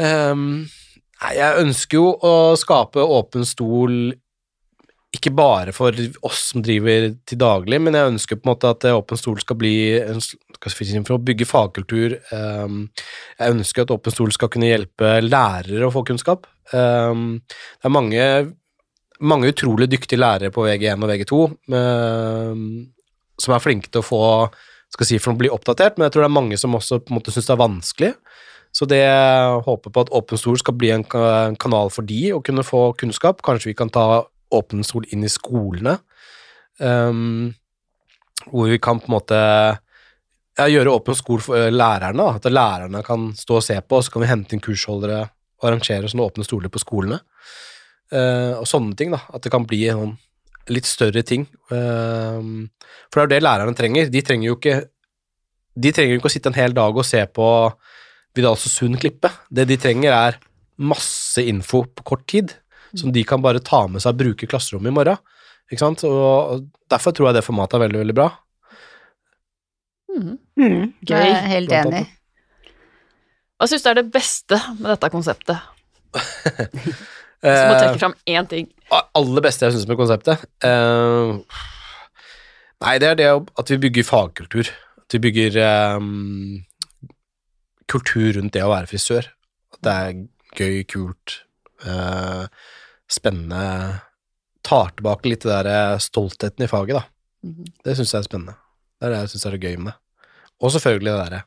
[0.00, 0.64] Um,
[1.20, 4.14] nei, jeg ønsker jo å skape åpen stol
[5.14, 5.94] ikke bare for
[6.26, 9.58] oss som driver til daglig, men jeg ønsker på en måte at åpen stol skal
[9.60, 9.74] bli
[10.64, 12.16] for å bygge fagkultur.
[12.34, 12.88] Ehm,
[13.38, 16.48] jeg ønsker at åpen stol skal kunne hjelpe lærere å få kunnskap.
[16.74, 18.26] Ehm, det er mange,
[19.20, 21.42] mange utrolig dyktige lærere på VG1 og VG2
[21.78, 22.68] ehm,
[23.38, 24.22] som er flinke til å få
[24.94, 27.10] skal si, for å bli oppdatert, men jeg tror det er mange som også på
[27.10, 28.12] en måte syns det er vanskelig.
[28.74, 29.04] Så det
[29.66, 33.42] håper på at Åpen stol skal bli en kanal for de å kunne få kunnskap.
[33.46, 35.98] Kanskje vi kan ta Åpen stol inn i skolene,
[36.82, 37.54] Um,
[38.50, 42.18] hvor vi kan på en måte ja, gjøre Åpen skole for eh, lærerne.
[42.18, 42.40] Da.
[42.40, 45.68] At lærerne kan stå og se på, og så kan vi hente inn kursholdere og
[45.68, 47.20] arrangere sånne åpne stoler på skolene.
[48.12, 49.22] Uh, og sånne ting, da.
[49.34, 50.16] At det kan bli en sånn
[50.74, 51.46] litt større ting.
[51.70, 52.66] Uh,
[53.06, 54.10] for det er jo det lærerne trenger.
[54.12, 54.80] De trenger jo ikke
[55.74, 57.46] de trenger jo ikke å sitte en hel dag og se på
[58.36, 59.30] Vidal Sund klippe.
[59.50, 60.38] Det de trenger, er
[60.78, 62.54] masse info på kort tid,
[62.96, 65.18] som de kan bare ta med seg og bruke i klasserommet i morgen.
[65.72, 66.04] Ikke sant?
[66.06, 68.28] Og derfor tror jeg det formatet er veldig, veldig bra.
[70.14, 70.34] Mhm.
[70.60, 71.18] Mm, Gøy.
[71.18, 72.04] Jeg er helt enig.
[73.58, 75.58] Hva syns du er det beste med dette konseptet?
[76.14, 78.68] Som må Eh, trekke fram én ting.
[79.18, 81.32] aller beste jeg syns med konseptet eh,
[82.80, 83.26] Nei, det er det
[83.60, 84.70] at vi bygger fagkultur.
[85.04, 85.58] At vi bygger
[85.98, 86.64] um,
[87.90, 89.28] kultur rundt det å være frisør.
[89.76, 90.22] At det er
[90.56, 91.36] gøy, kult,
[91.84, 92.46] eh,
[93.10, 94.00] spennende.
[94.64, 97.04] Tar tilbake litt det der eh, stoltheten i faget, da.
[97.46, 97.72] Mhm.
[97.84, 98.56] Det syns jeg er spennende.
[98.98, 99.98] Det er det jeg syns er det gøy med det.
[100.62, 101.42] Og selvfølgelig det derre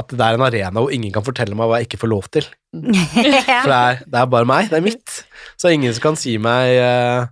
[0.00, 2.28] at det er en arena hvor ingen kan fortelle meg hva jeg ikke får lov
[2.32, 2.46] til.
[2.80, 5.16] For det er, det er bare meg, det er mitt.
[5.56, 7.26] Så det er ingen som kan si meg eh,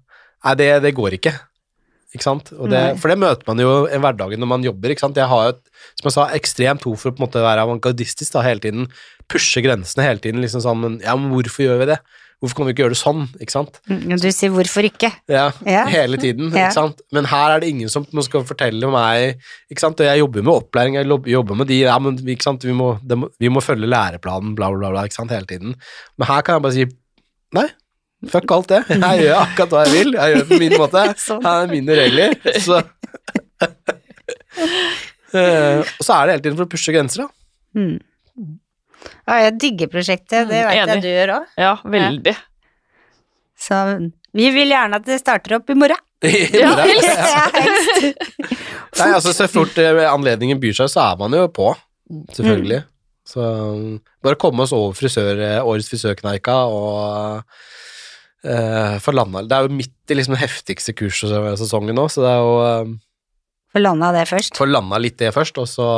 [0.44, 1.32] Nei, det, det går ikke.
[2.14, 2.52] Ikke sant?
[2.56, 4.92] Og det, for det møter man jo i hverdagen når man jobber.
[4.94, 5.18] Ikke sant?
[5.18, 5.56] Jeg har jo,
[5.98, 8.86] som jeg sa, ekstremt behov for å på en måte være avantgardistisk da, hele tiden.
[9.28, 10.40] Pushe grensene hele tiden.
[10.44, 11.98] liksom sånn, men, Ja, men hvorfor gjør vi det?
[12.38, 13.22] Hvorfor kan vi ikke gjøre det sånn?
[13.42, 13.80] Ikke sant?
[13.90, 15.08] Mm, Du sier hvorfor ikke?
[15.26, 15.84] Ja, Ja.
[15.90, 16.52] hele tiden.
[16.54, 16.68] Ja.
[16.68, 17.00] Ikke sant?
[17.12, 19.98] Men her er det ingen som skal fortelle meg ikke sant?
[19.98, 22.62] Og jeg jobber med opplæring, jeg jobber med de ja, men, ikke sant?
[22.62, 22.92] Vi, må,
[23.40, 25.30] vi må følge læreplanen, bla, bla, bla, ikke sant?
[25.34, 25.74] hele tiden.
[26.16, 26.86] Men her kan jeg bare si
[27.58, 27.66] nei.
[28.28, 28.80] Fuck alt det.
[28.90, 30.14] Jeg gjør akkurat hva jeg vil.
[30.14, 31.02] Jeg gjør det på min måte.
[31.26, 31.42] Sånn.
[31.44, 32.34] Her er mine regler.
[32.62, 32.82] Så
[35.28, 37.28] Eh, Og så er det hele tiden for å pushe grenser, da.
[37.78, 37.98] Mm.
[39.28, 41.56] Ja, jeg digger prosjektet, det vet vet jeg du gjør òg.
[41.60, 42.34] Ja, veldig.
[43.58, 43.78] Så
[44.38, 46.04] vi vil gjerne at det starter opp i morgen.
[46.62, 47.08] Ja, helst.
[47.34, 48.54] Ja, helst.
[48.98, 51.70] Nei, altså Så fort anledningen byr seg, så er man jo på,
[52.34, 52.82] selvfølgelig.
[53.28, 59.66] Så um, bare komme oss over frisør, årets frisørkneika og uh, få landa Det er
[59.66, 62.96] jo midt i liksom den heftigste kurssesongen nå, så det er jo uh,
[63.68, 64.56] Få landa det først.
[64.56, 65.88] Få landa litt det først, og så,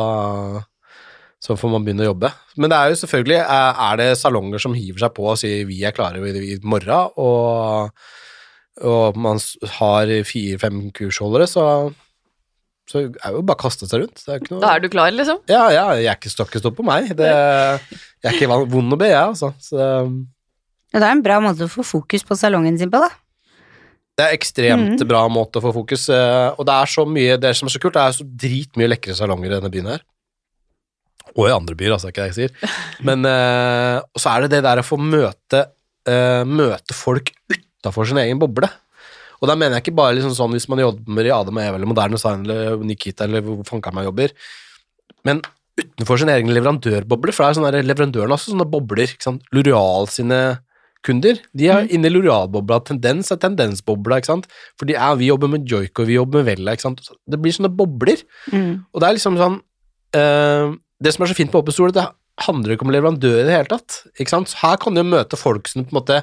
[1.41, 2.31] så får man begynne å jobbe.
[2.61, 5.65] Men det er jo selvfølgelig Er er det salonger som hiver seg på og sier
[5.65, 7.91] 'vi er klare i, i morgen', og,
[8.85, 9.41] og man
[9.81, 11.93] har fire-fem kursholdere, så
[12.91, 14.19] så er det jo bare å kaste seg rundt.
[14.19, 15.39] Det er ikke noe Da er du klar, liksom?
[15.51, 17.13] Ja, ja, jeg er ikke stopp på meg.
[17.15, 19.53] Det, jeg er ikke vond å be, jeg, altså.
[19.63, 19.79] Så
[20.91, 23.13] Ja, det er en bra måte å få fokus på salongen sin på, da.
[24.19, 25.07] det er ekstremt mm.
[25.09, 27.81] bra måte å få fokus, eh, og det er så mye Det som er så
[27.81, 30.03] kult, det er så dritmye lekre salonger i denne byen her.
[31.37, 32.79] Og i andre byer, altså, er ikke det jeg sier.
[33.07, 35.65] Men uh, så er det det der å få møte,
[36.11, 38.71] uh, møte folk utafor sin egen boble.
[39.41, 41.79] Og da mener jeg ikke bare liksom sånn hvis man jobber i Adam og Eva
[41.79, 44.35] eller Moderne Design eller Nikita eller hvor fankeren meg jobber,
[45.25, 45.41] men
[45.81, 49.09] utenfor sin egen leverandørboble, for det er sånne der, leverandørene også sånne bobler.
[49.09, 49.47] ikke sant?
[49.55, 50.41] Loreal sine
[51.07, 52.83] kunder, de er inne i Loreal-bobla.
[52.85, 54.49] Tendens er tendensbobla, ikke sant.
[54.77, 57.01] For de er, vi jobber med Joiko, vi jobber med Vella, ikke sant.
[57.25, 58.21] Det blir sånne bobler.
[58.53, 58.83] Mm.
[58.93, 59.57] Og det er liksom sånn
[60.21, 62.05] eh, Det som er så fint med Åpen Stol, det
[62.45, 64.03] handler ikke om leverandør i det hele tatt.
[64.21, 64.53] Ikke sant?
[64.61, 66.21] Her kan du jo møte folk som du på en måte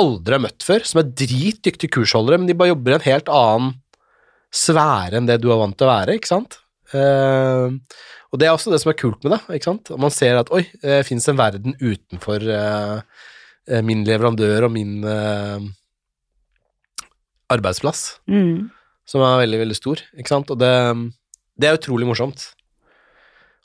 [0.00, 3.30] aldri har møtt før, som er dritdyktige kursholdere, men de bare jobber i en helt
[3.34, 3.74] annen
[4.54, 6.56] sfære enn det du er vant til å være, ikke sant?
[6.90, 7.76] Uh,
[8.30, 9.90] og det er også det som er kult med det, ikke sant?
[9.98, 13.22] Man ser at oi, det fins en verden utenfor eh,
[13.66, 15.58] eh, min leverandør og min uh,
[17.50, 18.70] arbeidsplass Mm.
[19.10, 20.50] som er veldig, veldig stor, ikke sant?
[20.54, 20.70] Og det,
[21.58, 22.52] det er utrolig morsomt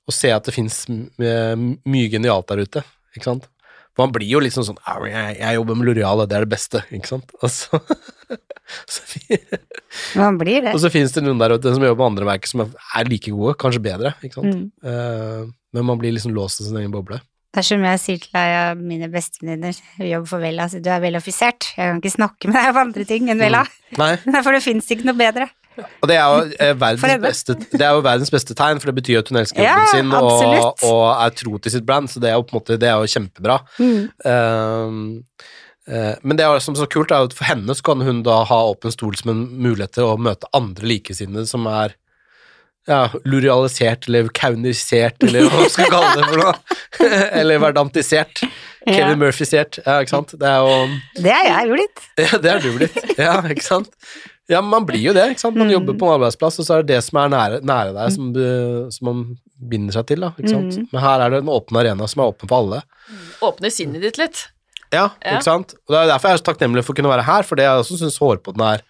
[0.06, 2.86] å se at det finnes mye genialt der ute,
[3.16, 3.49] ikke sant?
[3.95, 6.51] For man blir jo liksom sånn sånn jeg, jeg jobber med L'Oreal, det er det
[6.51, 7.30] beste, ikke sant?
[7.39, 7.80] Og så,
[8.91, 9.06] så,
[10.20, 10.74] Man blir det.
[10.76, 13.32] og så finnes det noen der ute som jobber med andre merker som er, like
[13.32, 14.51] gode, kanskje bedre, ikke sant?
[14.51, 14.68] Mm.
[14.84, 17.22] Uh, men man blir liksom låst i sin egen boble.
[17.56, 20.89] Det er som jeg sier til deg av mine bestevenninner, jobb for Vella, så du
[20.91, 21.70] er veloffisert.
[21.78, 23.62] Jeg kan ikke snakke med deg om andre ting enn Vella.
[24.01, 25.47] Nei, For det fins ikke noe bedre.
[25.78, 28.98] Og det er jo eh, verdens beste, det er jo verdens beste tegn, for det
[29.02, 32.32] betyr at hun elsker Ja, sin og, og er tro til sitt brand, så det
[32.32, 33.60] er jo måte, det er jo kjempebra.
[33.82, 35.04] Ehm,
[35.90, 38.24] eh, men det er som er så kult, er at for henne så kan hun
[38.28, 41.98] da ha åpen stol som en mulighet til å møte andre likesinnede som er
[42.86, 46.54] ja, lurialisert eller kaunisert, eller hva man skal kalle det for noe.
[47.40, 48.44] eller verdantisert.
[48.86, 49.80] Kevin Murphy-sert.
[49.82, 50.36] Ja, ikke sant.
[50.38, 50.76] Det er jo
[51.18, 52.04] Det er jeg blitt.
[52.22, 53.00] ja, det er du blitt.
[53.18, 53.90] Ja, ikke sant?
[54.52, 55.56] Ja, man blir jo det, ikke sant?
[55.58, 55.74] Man Mm.
[55.80, 58.28] jobber på en arbeidsplass, og så er det det som er nære, nære deg, som,
[58.93, 59.24] som man
[59.72, 60.76] binder seg til, da, ikke sant?
[60.78, 60.88] Mm.
[60.91, 62.84] Men her er det en åpen arena som er åpen for alle.
[63.41, 64.43] Åpne sinnet ditt litt.
[64.93, 65.34] Ja, Ja.
[65.39, 65.74] ikke sant?
[65.88, 67.66] Og det er derfor jeg er så takknemlig for å kunne være her, for det
[67.66, 68.84] jeg også syns Hårpodden er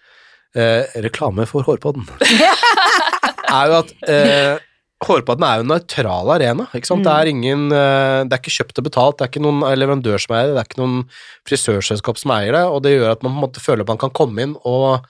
[0.54, 2.04] eh, Reklame for Hårpodden.
[3.56, 4.58] er jo at eh,
[5.06, 6.66] Hårpodden er jo en nøytral arena.
[6.76, 7.04] ikke sant?
[7.04, 10.20] Det er ingen, eh, det er ikke kjøpt og betalt, det er ikke noen leverandør
[10.20, 11.02] som eier det, det er ikke noen
[11.48, 14.00] frisørselskap som eier det, og det gjør at man på en måte føler at man
[14.04, 15.04] kan komme inn og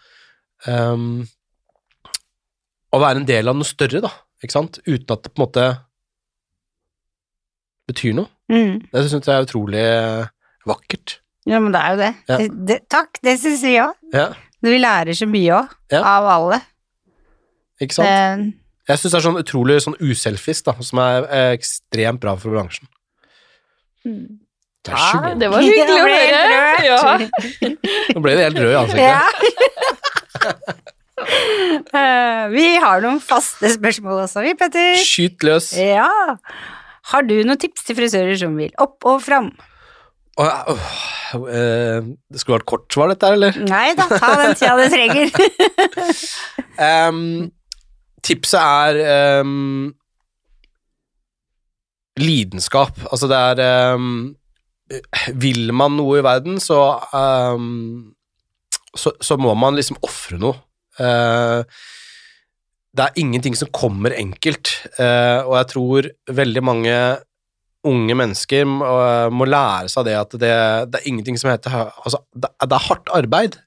[0.67, 1.27] ehm,
[2.97, 4.11] å være en del av noe større, da,
[4.43, 4.79] ikke sant?
[4.87, 5.67] Uten at det på en måte
[7.87, 8.31] betyr noe.
[8.51, 8.81] Mm.
[8.93, 10.29] Det syns jeg er utrolig eh,
[10.67, 11.19] vakkert.
[11.47, 12.13] Ja, men det er jo det.
[12.31, 12.37] Ja.
[12.41, 13.93] det, det takk, det syns vi òg.
[14.15, 14.29] Ja,
[14.67, 16.01] Vi lærer så mye òg, Ja.
[16.03, 16.61] av alle.
[17.81, 18.09] ikke sant?
[18.09, 18.55] Det,
[18.89, 22.55] Jeg syns det er sånn utrolig sånn uselfisk, da, som er eh, ekstremt bra for
[22.57, 22.89] bransjen.
[24.07, 25.41] Vær så Ja, god.
[25.43, 26.19] det var hyggelig å høre.
[26.87, 26.99] Ja.
[28.15, 29.03] Nå ble det helt rød i ansiktet.
[29.03, 29.23] ja.
[31.97, 34.99] Eh, vi har noen faste spørsmål også, vi, Petter.
[35.01, 35.71] Skyt løs.
[35.81, 36.37] Ja.
[37.09, 39.49] Har du noen tips til frisører som vil opp og fram?
[40.37, 43.57] Oh, oh, eh, det skulle vært kort svar, dette her, eller?
[43.65, 45.31] Nei da, ta den tida det trenger.
[47.09, 47.23] um,
[48.27, 49.95] tipset er um,
[52.21, 53.01] lidenskap.
[53.09, 54.35] Altså, det er um,
[55.41, 56.83] Vil man noe i verden, så
[57.17, 58.13] ehm,
[59.01, 60.59] så, så må man liksom ofre noe.
[61.01, 61.63] Eh,
[62.97, 66.95] det er ingenting som kommer enkelt, eh, og jeg tror veldig mange
[67.87, 68.87] unge mennesker må,
[69.31, 70.55] må lære seg det at det,
[70.91, 73.61] det er ingenting som heter Altså, det, det er hardt arbeid.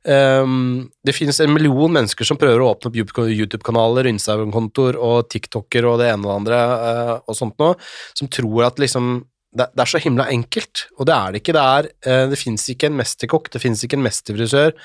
[0.00, 5.28] Um, det finnes en million mennesker som prøver å åpne opp YouTube- YouTube-kanaler, Instagram-kontoer og
[5.28, 7.76] TikToker og det ene og det andre uh, og sånt noe,
[8.16, 9.18] som tror at liksom
[9.50, 11.54] det, det er så himla enkelt, og det er det ikke.
[11.56, 14.76] Det, er, eh, det fins ikke en mesterkokk, det fins ikke en mesterfrisør,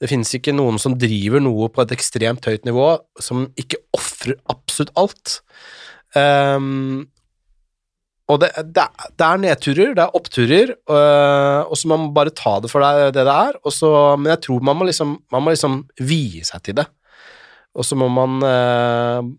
[0.00, 4.36] det fins ikke noen som driver noe på et ekstremt høyt nivå, som ikke ofrer
[4.52, 5.40] absolutt alt.
[6.16, 7.08] Um,
[8.30, 8.86] og det, det,
[9.18, 12.84] det er nedturer, det er oppturer, øh, og så må man bare ta det for
[12.84, 13.58] det det det er.
[13.74, 13.90] Så,
[14.20, 16.86] men jeg tror man må liksom, man må liksom vie seg til det.
[17.74, 19.32] Og så må man øh,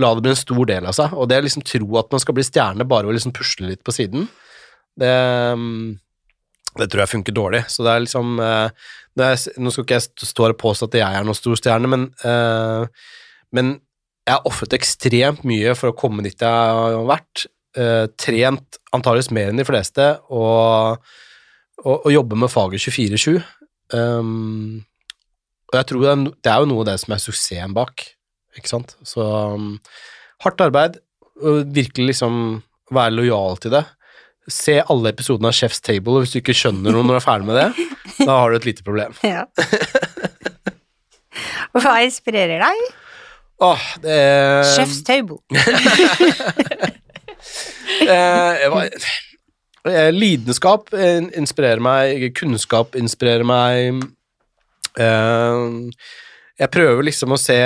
[0.00, 1.14] la det bli en stor del av seg.
[1.14, 3.70] Og det å liksom tro at man skal bli stjerne bare ved å liksom pusle
[3.70, 4.28] litt på siden,
[5.00, 5.14] det,
[5.58, 5.98] mm,
[6.74, 7.64] Det tror jeg funker dårlig.
[7.70, 8.68] Så det er liksom eh,
[9.22, 11.90] er, Nå skal ikke jeg stå her og påstå at jeg er noen stor stjerne,
[11.90, 12.86] men, eh,
[13.54, 13.76] men
[14.24, 17.46] jeg har ofret ekstremt mye for å komme dit jeg har vært.
[17.78, 21.02] Eh, trent antageligvis mer enn de fleste, og,
[21.84, 23.38] og, og jobber med faget 24-7.
[23.94, 24.82] Um,
[25.70, 28.06] og jeg tror det er, det er jo noe av det som er suksessen bak,
[28.58, 28.96] ikke sant.
[29.06, 29.74] Så um,
[30.44, 30.98] hardt arbeid,
[31.42, 32.40] og virkelig liksom
[32.94, 33.84] være lojal til det.
[34.50, 37.24] Se alle episodene av Chef's Table, og hvis du ikke skjønner noe når du er
[37.24, 37.88] ferdig med det,
[38.28, 39.16] da har du et lite problem.
[39.24, 39.46] Ja.
[41.74, 42.84] Hva inspirerer deg?
[43.64, 45.40] Åh, det er Chef's table.
[48.10, 48.64] eh,
[49.88, 54.04] eh, Lidenskap inspirerer meg, kunnskap inspirerer meg.
[55.00, 55.64] Eh,
[56.60, 57.58] jeg prøver liksom å se,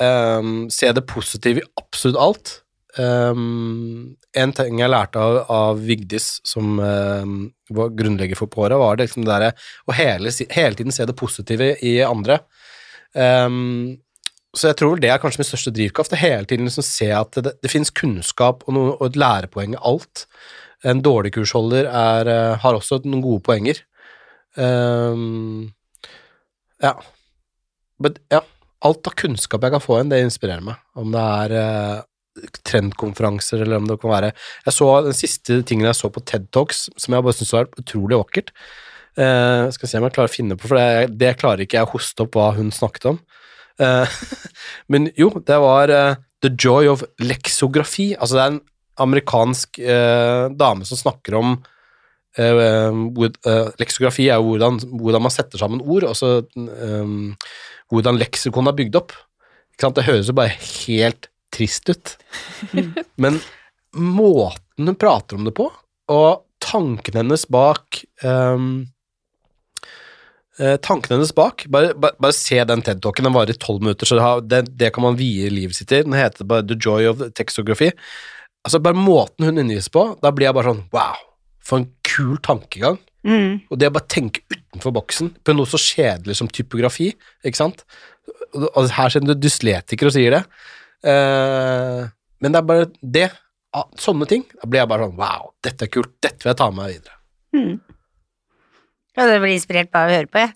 [0.00, 2.52] um, se det positive i absolutt alt.
[2.98, 7.34] Um, en ting jeg lærte av, av Vigdis, som um,
[7.76, 9.50] var grunnlegger for Påra, var det liksom det derre
[9.86, 12.40] å hele, hele tiden se det positive i andre.
[13.12, 13.98] Um,
[14.56, 16.10] så jeg tror det er kanskje min største drivkraft.
[16.14, 19.76] Det hele tiden liksom se at det, det finnes kunnskap og, noe, og et lærepoeng
[19.76, 20.24] i alt.
[20.88, 23.84] En dårlig kursholder er, eh, har også noen gode poenger.
[26.80, 26.94] Ja.
[28.02, 28.42] But, ja.
[28.80, 30.78] Alt av kunnskap jeg kan få inn, det inspirerer meg.
[30.96, 35.88] Om det er eh, trendkonferanser, eller om det kan være Jeg så den siste tingen
[35.88, 38.54] jeg så på TED Talks, som jeg bare syntes var utrolig vakkert.
[39.20, 41.88] Eh, skal se om jeg klarer å finne på, for det, det klarer ikke jeg
[41.88, 43.20] å hoste opp hva hun snakket om.
[43.84, 44.20] Eh,
[44.92, 48.14] men jo, det var eh, The Joy of Leksografi.
[48.16, 48.62] Altså det er en
[49.00, 51.52] amerikansk eh, dame som snakker om
[52.38, 57.14] eh, Leksografi er jo hvordan, hvordan man setter sammen ord, og så eh,
[57.90, 59.16] hvordan leksikon er bygd opp.
[59.80, 62.14] Det høres jo bare helt trist ut.
[63.22, 63.40] Men
[63.96, 65.66] måten hun prater om det på,
[66.10, 68.84] og tankene hennes bak um,
[70.60, 74.06] eh, Tanken hennes bak Bare, bare, bare se den TED-talken, den varer i tolv minutter,
[74.06, 76.04] så det, har, det, det kan man vie livet sitt til.
[76.06, 77.90] Den heter bare The Joy of Textography.
[78.66, 81.22] Altså, bare måten hun underviser på, da blir jeg bare sånn wow,
[81.64, 83.00] for en kul tankegang.
[83.26, 83.60] Mm.
[83.68, 87.10] Og det å bare tenke utenfor boksen på noe så kjedelig som typografi,
[87.44, 87.84] ikke sant.
[88.56, 90.42] Og her sitter du dysletiker og sier det.
[91.04, 92.08] Uh,
[92.40, 93.28] men det er bare det.
[93.76, 94.44] ah, Sånne ting.
[94.56, 96.94] Da blir jeg bare sånn wow, dette er kult, dette vil jeg ta med meg
[96.96, 97.16] videre.
[97.56, 97.74] Mm.
[99.18, 100.52] Ja, det blir inspirert bare av å høre på, jeg.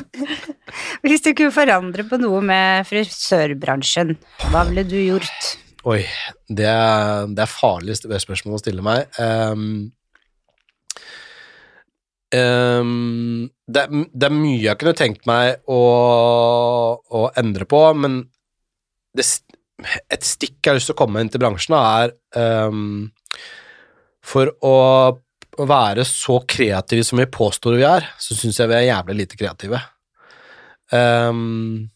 [1.04, 4.14] Hvis du kunne forandre på noe med frisørbransjen,
[4.52, 5.48] hva ville du gjort?
[5.90, 6.02] Oi,
[6.48, 9.08] det er, det er farlig spørsmål å stille meg.
[9.22, 9.90] Ehm,
[12.36, 15.80] ehm, det, det er mye jeg kunne tenkt meg å,
[17.00, 18.22] å endre på, men
[19.16, 19.26] det,
[20.10, 22.14] et stikk jeg har lyst til å komme inn til bransjen, er
[22.68, 23.10] um,
[24.26, 24.76] For å
[25.60, 29.38] være så kreative som vi påstår vi er, så syns jeg vi er jævlig lite
[29.40, 29.80] kreative.
[30.94, 31.90] Um,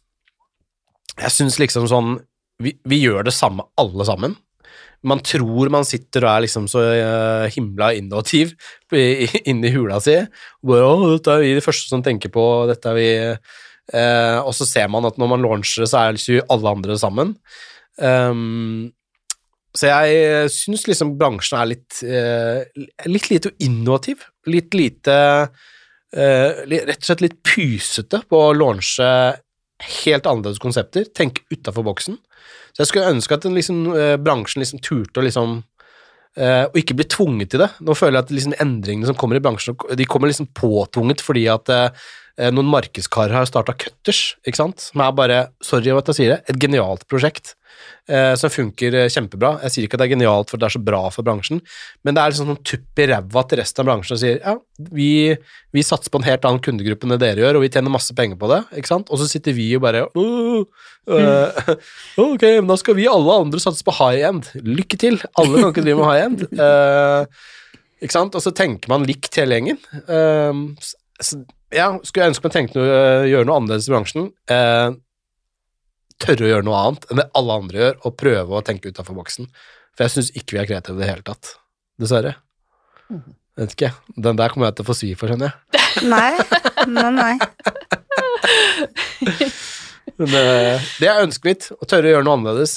[1.15, 2.17] jeg syns liksom sånn
[2.63, 4.37] vi, vi gjør det samme alle sammen.
[5.05, 8.55] Man tror man sitter og er liksom så eh, himla innovativ
[9.51, 10.17] inni hula si.
[10.65, 14.67] Bare, dette er vi de første som tenker på, dette er vi eh, Og så
[14.69, 17.37] ser man at når man launcher det, så er liksom alle andre sammen.
[18.01, 18.91] Um,
[19.75, 24.27] så jeg syns liksom bransjen er litt, eh, litt lite innovativ.
[24.51, 25.17] Litt lite
[26.15, 29.07] Rett og slett litt pysete på å launche
[30.05, 31.09] helt annerledes konsepter.
[31.11, 32.19] Tenke utafor boksen.
[32.75, 35.63] Så jeg skulle ønske at den liksom, eh, bransjen liksom turte å liksom
[36.35, 37.69] Uh, og ikke bli tvunget til det.
[37.87, 41.45] Nå føler jeg at liksom endringene som kommer i bransjen, de kommer liksom påtvunget fordi
[41.47, 42.09] at uh,
[42.51, 46.41] noen markedskarer har starta Cutters, ikke sant, som er bare, sorry at jeg sier det,
[46.51, 47.53] et genialt prosjekt
[48.09, 49.55] eh, som funker eh, kjempebra.
[49.65, 51.61] Jeg sier ikke at det er genialt for det er så bra for bransjen,
[52.05, 54.55] men det er liksom sånn tupp i ræva til resten av bransjen og sier ja,
[54.95, 55.09] vi,
[55.75, 58.17] vi satser på en helt annen kundegruppe enn det dere gjør, og vi tjener masse
[58.19, 60.63] penger på det, ikke sant, og så sitter vi og bare uh,
[61.09, 61.75] uh,
[62.29, 64.49] ok, men da skal vi alle andre satse på high end.
[64.65, 65.21] Lykke til!
[65.41, 66.47] Alle kan ikke drive med high end.
[66.59, 67.51] Uh,
[68.05, 68.35] ikke sant?
[68.37, 69.79] Og så tenker man likt hele gjengen.
[70.09, 71.37] Uh, s- s-
[71.75, 74.27] ja, skulle jeg ønske man tenkte noe, gjøre noe annerledes i bransjen.
[74.53, 74.93] Eh,
[76.23, 79.19] tørre å gjøre noe annet enn det alle andre gjør, og prøve å tenke utafor
[79.19, 79.49] boksen.
[79.95, 81.45] For jeg syns ikke vi er kreative i det hele tatt.
[82.01, 82.33] Dessverre.
[83.59, 83.91] Vet ikke.
[84.19, 85.85] Den der kommer jeg til å få svi for, skjønner jeg.
[86.11, 86.33] Nei,
[86.91, 87.35] nei, nei.
[90.19, 92.73] Men eh, det er ønsket mitt, å tørre å gjøre noe annerledes.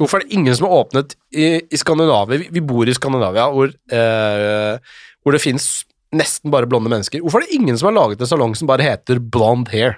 [0.00, 3.44] Hvorfor er det ingen som har åpnet i, i Skandinavia Vi, vi bor i Skandinavia,
[3.54, 4.74] hvor, eh,
[5.22, 5.66] hvor det finnes
[6.12, 7.22] nesten bare blonde mennesker.
[7.24, 9.92] Hvorfor er det ingen som har laget en salong som bare heter Blonde Hair?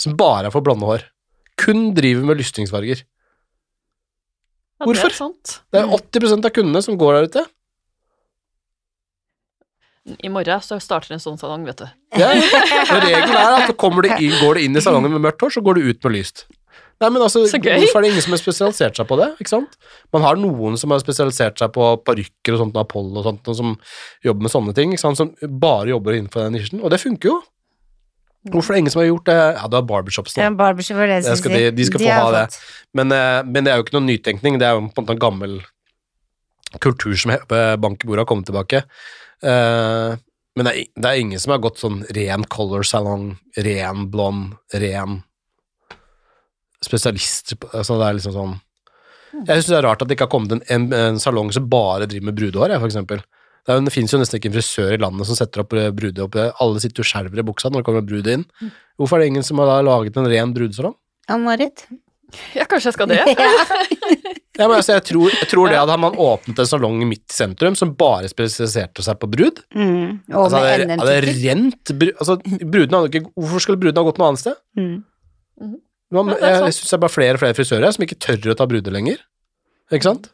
[0.00, 1.02] Som bare er for blonde hår.
[1.60, 3.04] Kun driver med lystingsfarger.
[4.80, 5.10] Ja, Hvorfor?
[5.10, 5.56] Det er sant.
[5.72, 7.48] Det er 80% av kundene som går der ute.
[10.24, 11.90] I morgen så starter en sånn salong, vet du.
[12.18, 15.52] Ja, regelen er at kommer det inn, går det inn i salongen med mørkt hår,
[15.58, 16.46] så går du ut med lyst.
[17.00, 17.44] Nei, men altså.
[17.44, 19.30] Hvorfor er det ingen som har spesialisert seg på det?
[19.40, 19.76] ikke sant?
[20.12, 23.56] Man har noen som har spesialisert seg på parykker og sånt, Apollo og sånt, og
[23.56, 23.76] som
[24.26, 25.20] jobber med sånne ting, ikke sant?
[25.20, 25.32] som
[25.62, 27.38] bare jobber innenfor den nisjen, og det funker jo.
[28.48, 29.34] Hvorfor er det ingen som har gjort det?
[29.36, 30.42] Ja, du har barbershops, nå.
[30.42, 31.64] Ja, Barbershop var det jeg skulle si.
[31.68, 32.58] de- de skal få har ha det.
[32.94, 35.10] Men, eh, men det er jo ikke noe nytenkning, det er jo på en måte
[35.16, 35.60] en gammel
[36.80, 38.84] kultur som he- bank i bordet har kommet tilbake.
[39.42, 40.16] Eh,
[40.56, 44.56] men det er, det er ingen som har gått sånn ren color salong, ren blond,
[44.72, 45.22] ren
[46.82, 48.54] spesialister altså Det er liksom sånn
[49.46, 51.68] Jeg syns det er rart at det ikke har kommet en, en, en salong som
[51.70, 53.20] bare driver med brudehår, jeg, for eksempel.
[53.66, 55.90] Det, er det finnes jo nesten ikke en frisør i landet som setter opp eh,
[55.94, 58.46] brude opp Alle sitter jo skjelver i buksa når det kommer brud inn.
[59.00, 60.96] Hvorfor er det ingen som har da laget en ren brudesalong?
[61.30, 61.86] Ann-Marit?
[62.54, 63.24] Ja, kanskje jeg skal det?
[64.60, 67.32] Ja, men altså, jeg, tror, jeg tror det at Hadde man åpnet en salong midt
[67.32, 70.18] i sentrum som bare spesialiserte seg på brud Mm.
[70.34, 74.08] Og altså, med hadde, hadde rent bru, altså, brudene hadde ikke, Hvorfor skulle brudene ha
[74.08, 74.58] gått noe annet sted?
[74.76, 74.98] Mm.
[76.10, 78.18] Man, det er jeg jeg syns det er bare flere og flere frisører som ikke
[78.20, 79.22] tør å ta bruder lenger.
[79.94, 80.30] Ikke sant?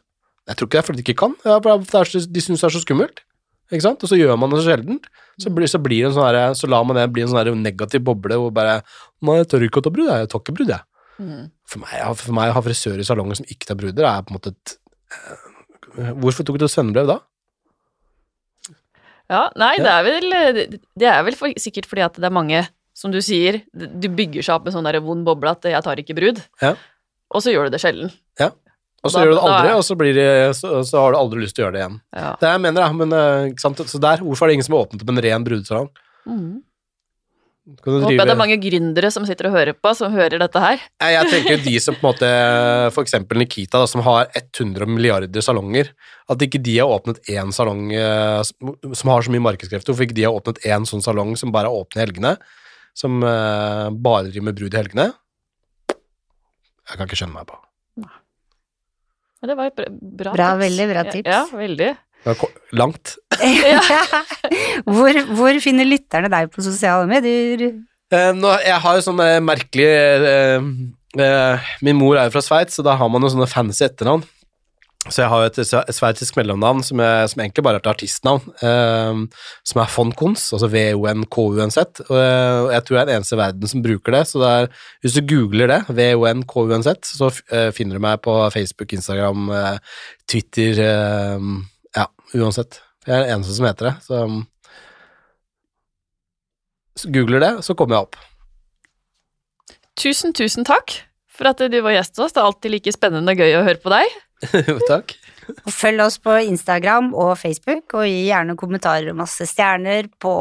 [0.47, 2.75] Jeg tror ikke det er fordi de ikke kan, ja, er de syns det er
[2.75, 3.23] så skummelt.
[3.67, 4.03] Ikke sant?
[4.03, 4.99] Og så gjør man det så sjelden.
[5.41, 8.05] Så blir, så blir en sånn her, så lar man det bli en sånn negativ
[8.07, 8.79] boble hvor bare
[9.25, 10.85] Nei, jeg tør ikke å ta brud, jeg tar ikke brud, jeg.
[11.17, 11.47] Mm.
[11.67, 14.31] For meg, for meg å ha frisør i salongen som ikke tar bruder, er på
[14.31, 14.75] en måte et
[15.17, 17.17] eh, Hvorfor tok du et svennebrev da?
[19.27, 20.35] Ja, nei, det er vel,
[21.01, 22.61] det er vel for, sikkert fordi at det er mange,
[22.95, 25.99] som du sier, du bygger seg opp med sånn der vond boble at 'jeg tar
[25.99, 26.75] ikke brud', Ja.
[27.33, 28.13] og så gjør du det sjelden.
[29.03, 31.17] Og så Da- gjør du det aldri, og så, blir det, så, så har du
[31.19, 31.99] aldri lyst til å gjøre det igjen.
[32.17, 32.31] Ja.
[32.41, 33.51] Det jeg mener, ja, men eh?
[33.61, 35.89] Så der, hvorfor er det ingen som har åpnet opp en ren brudesalong?
[36.27, 36.55] Mm.
[37.67, 40.79] Håper jeg det er mange gründere som sitter og hører på, som hører dette her.
[41.03, 42.29] Nei, Jeg tenker de som på en måte
[42.95, 45.89] For eksempel Nikita, da, som har 100 milliarder salonger.
[46.31, 49.91] At ikke de har åpnet én salong eh, som- har så mye markedskrefter.
[49.91, 52.37] Hvorfor ikke de har åpnet én sånn salong som bare er åpen i helgene?
[52.95, 55.13] Som eh, bare driver med brud i helgene?
[56.87, 57.59] Jeg kan ikke skjønne meg på.
[59.41, 60.61] Men det var et bra, bra, Bra, tips.
[60.65, 61.29] veldig bra tips.
[61.29, 61.89] Ja, ja veldig.
[62.75, 63.13] Langt.
[64.95, 67.67] hvor, hvor finner lytterne deg på sosiale medier?
[68.11, 70.67] Eh, nå, jeg har jo sånne merkelige eh,
[71.19, 74.25] eh, Min mor er jo fra Sveits, så da har man jo sånne fancy etternavn.
[75.05, 78.49] Så jeg har jo et, sveitsisk mellomnavn som, jeg, som egentlig bare er et artistnavn,
[78.65, 82.01] eh, som er Fonkons, altså V-O-N-K-U-N-Z.
[82.09, 84.49] Og eh, jeg tror jeg er den eneste i verden som bruker det, så det
[84.55, 84.67] er,
[85.05, 90.83] hvis du googler det, V-O-N-K-U-N-Z, så eh, finner du meg på Facebook, Instagram, eh, Twitter
[90.89, 91.49] eh,
[91.95, 92.81] Ja, uansett.
[93.07, 94.41] Jeg er den eneste som heter det, så um,
[96.97, 98.17] så googler det, så kommer jeg opp.
[99.97, 100.93] Tusen, tusen takk
[101.29, 102.33] for at du var gjest hos oss.
[102.33, 104.15] Det er alltid like spennende og gøy å høre på deg.
[104.67, 105.15] Jo, takk.
[105.63, 110.33] Og følg oss på Instagram og Facebook, og gi gjerne kommentarer og masse stjerner på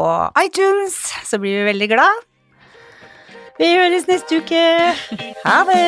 [0.42, 2.24] iTunes, så blir vi veldig glad.
[3.58, 4.64] Vi høres neste uke.
[5.44, 5.86] Ha det!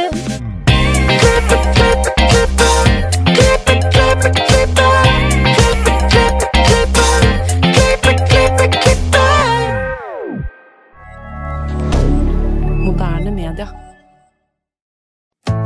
[12.78, 13.87] Moderne media.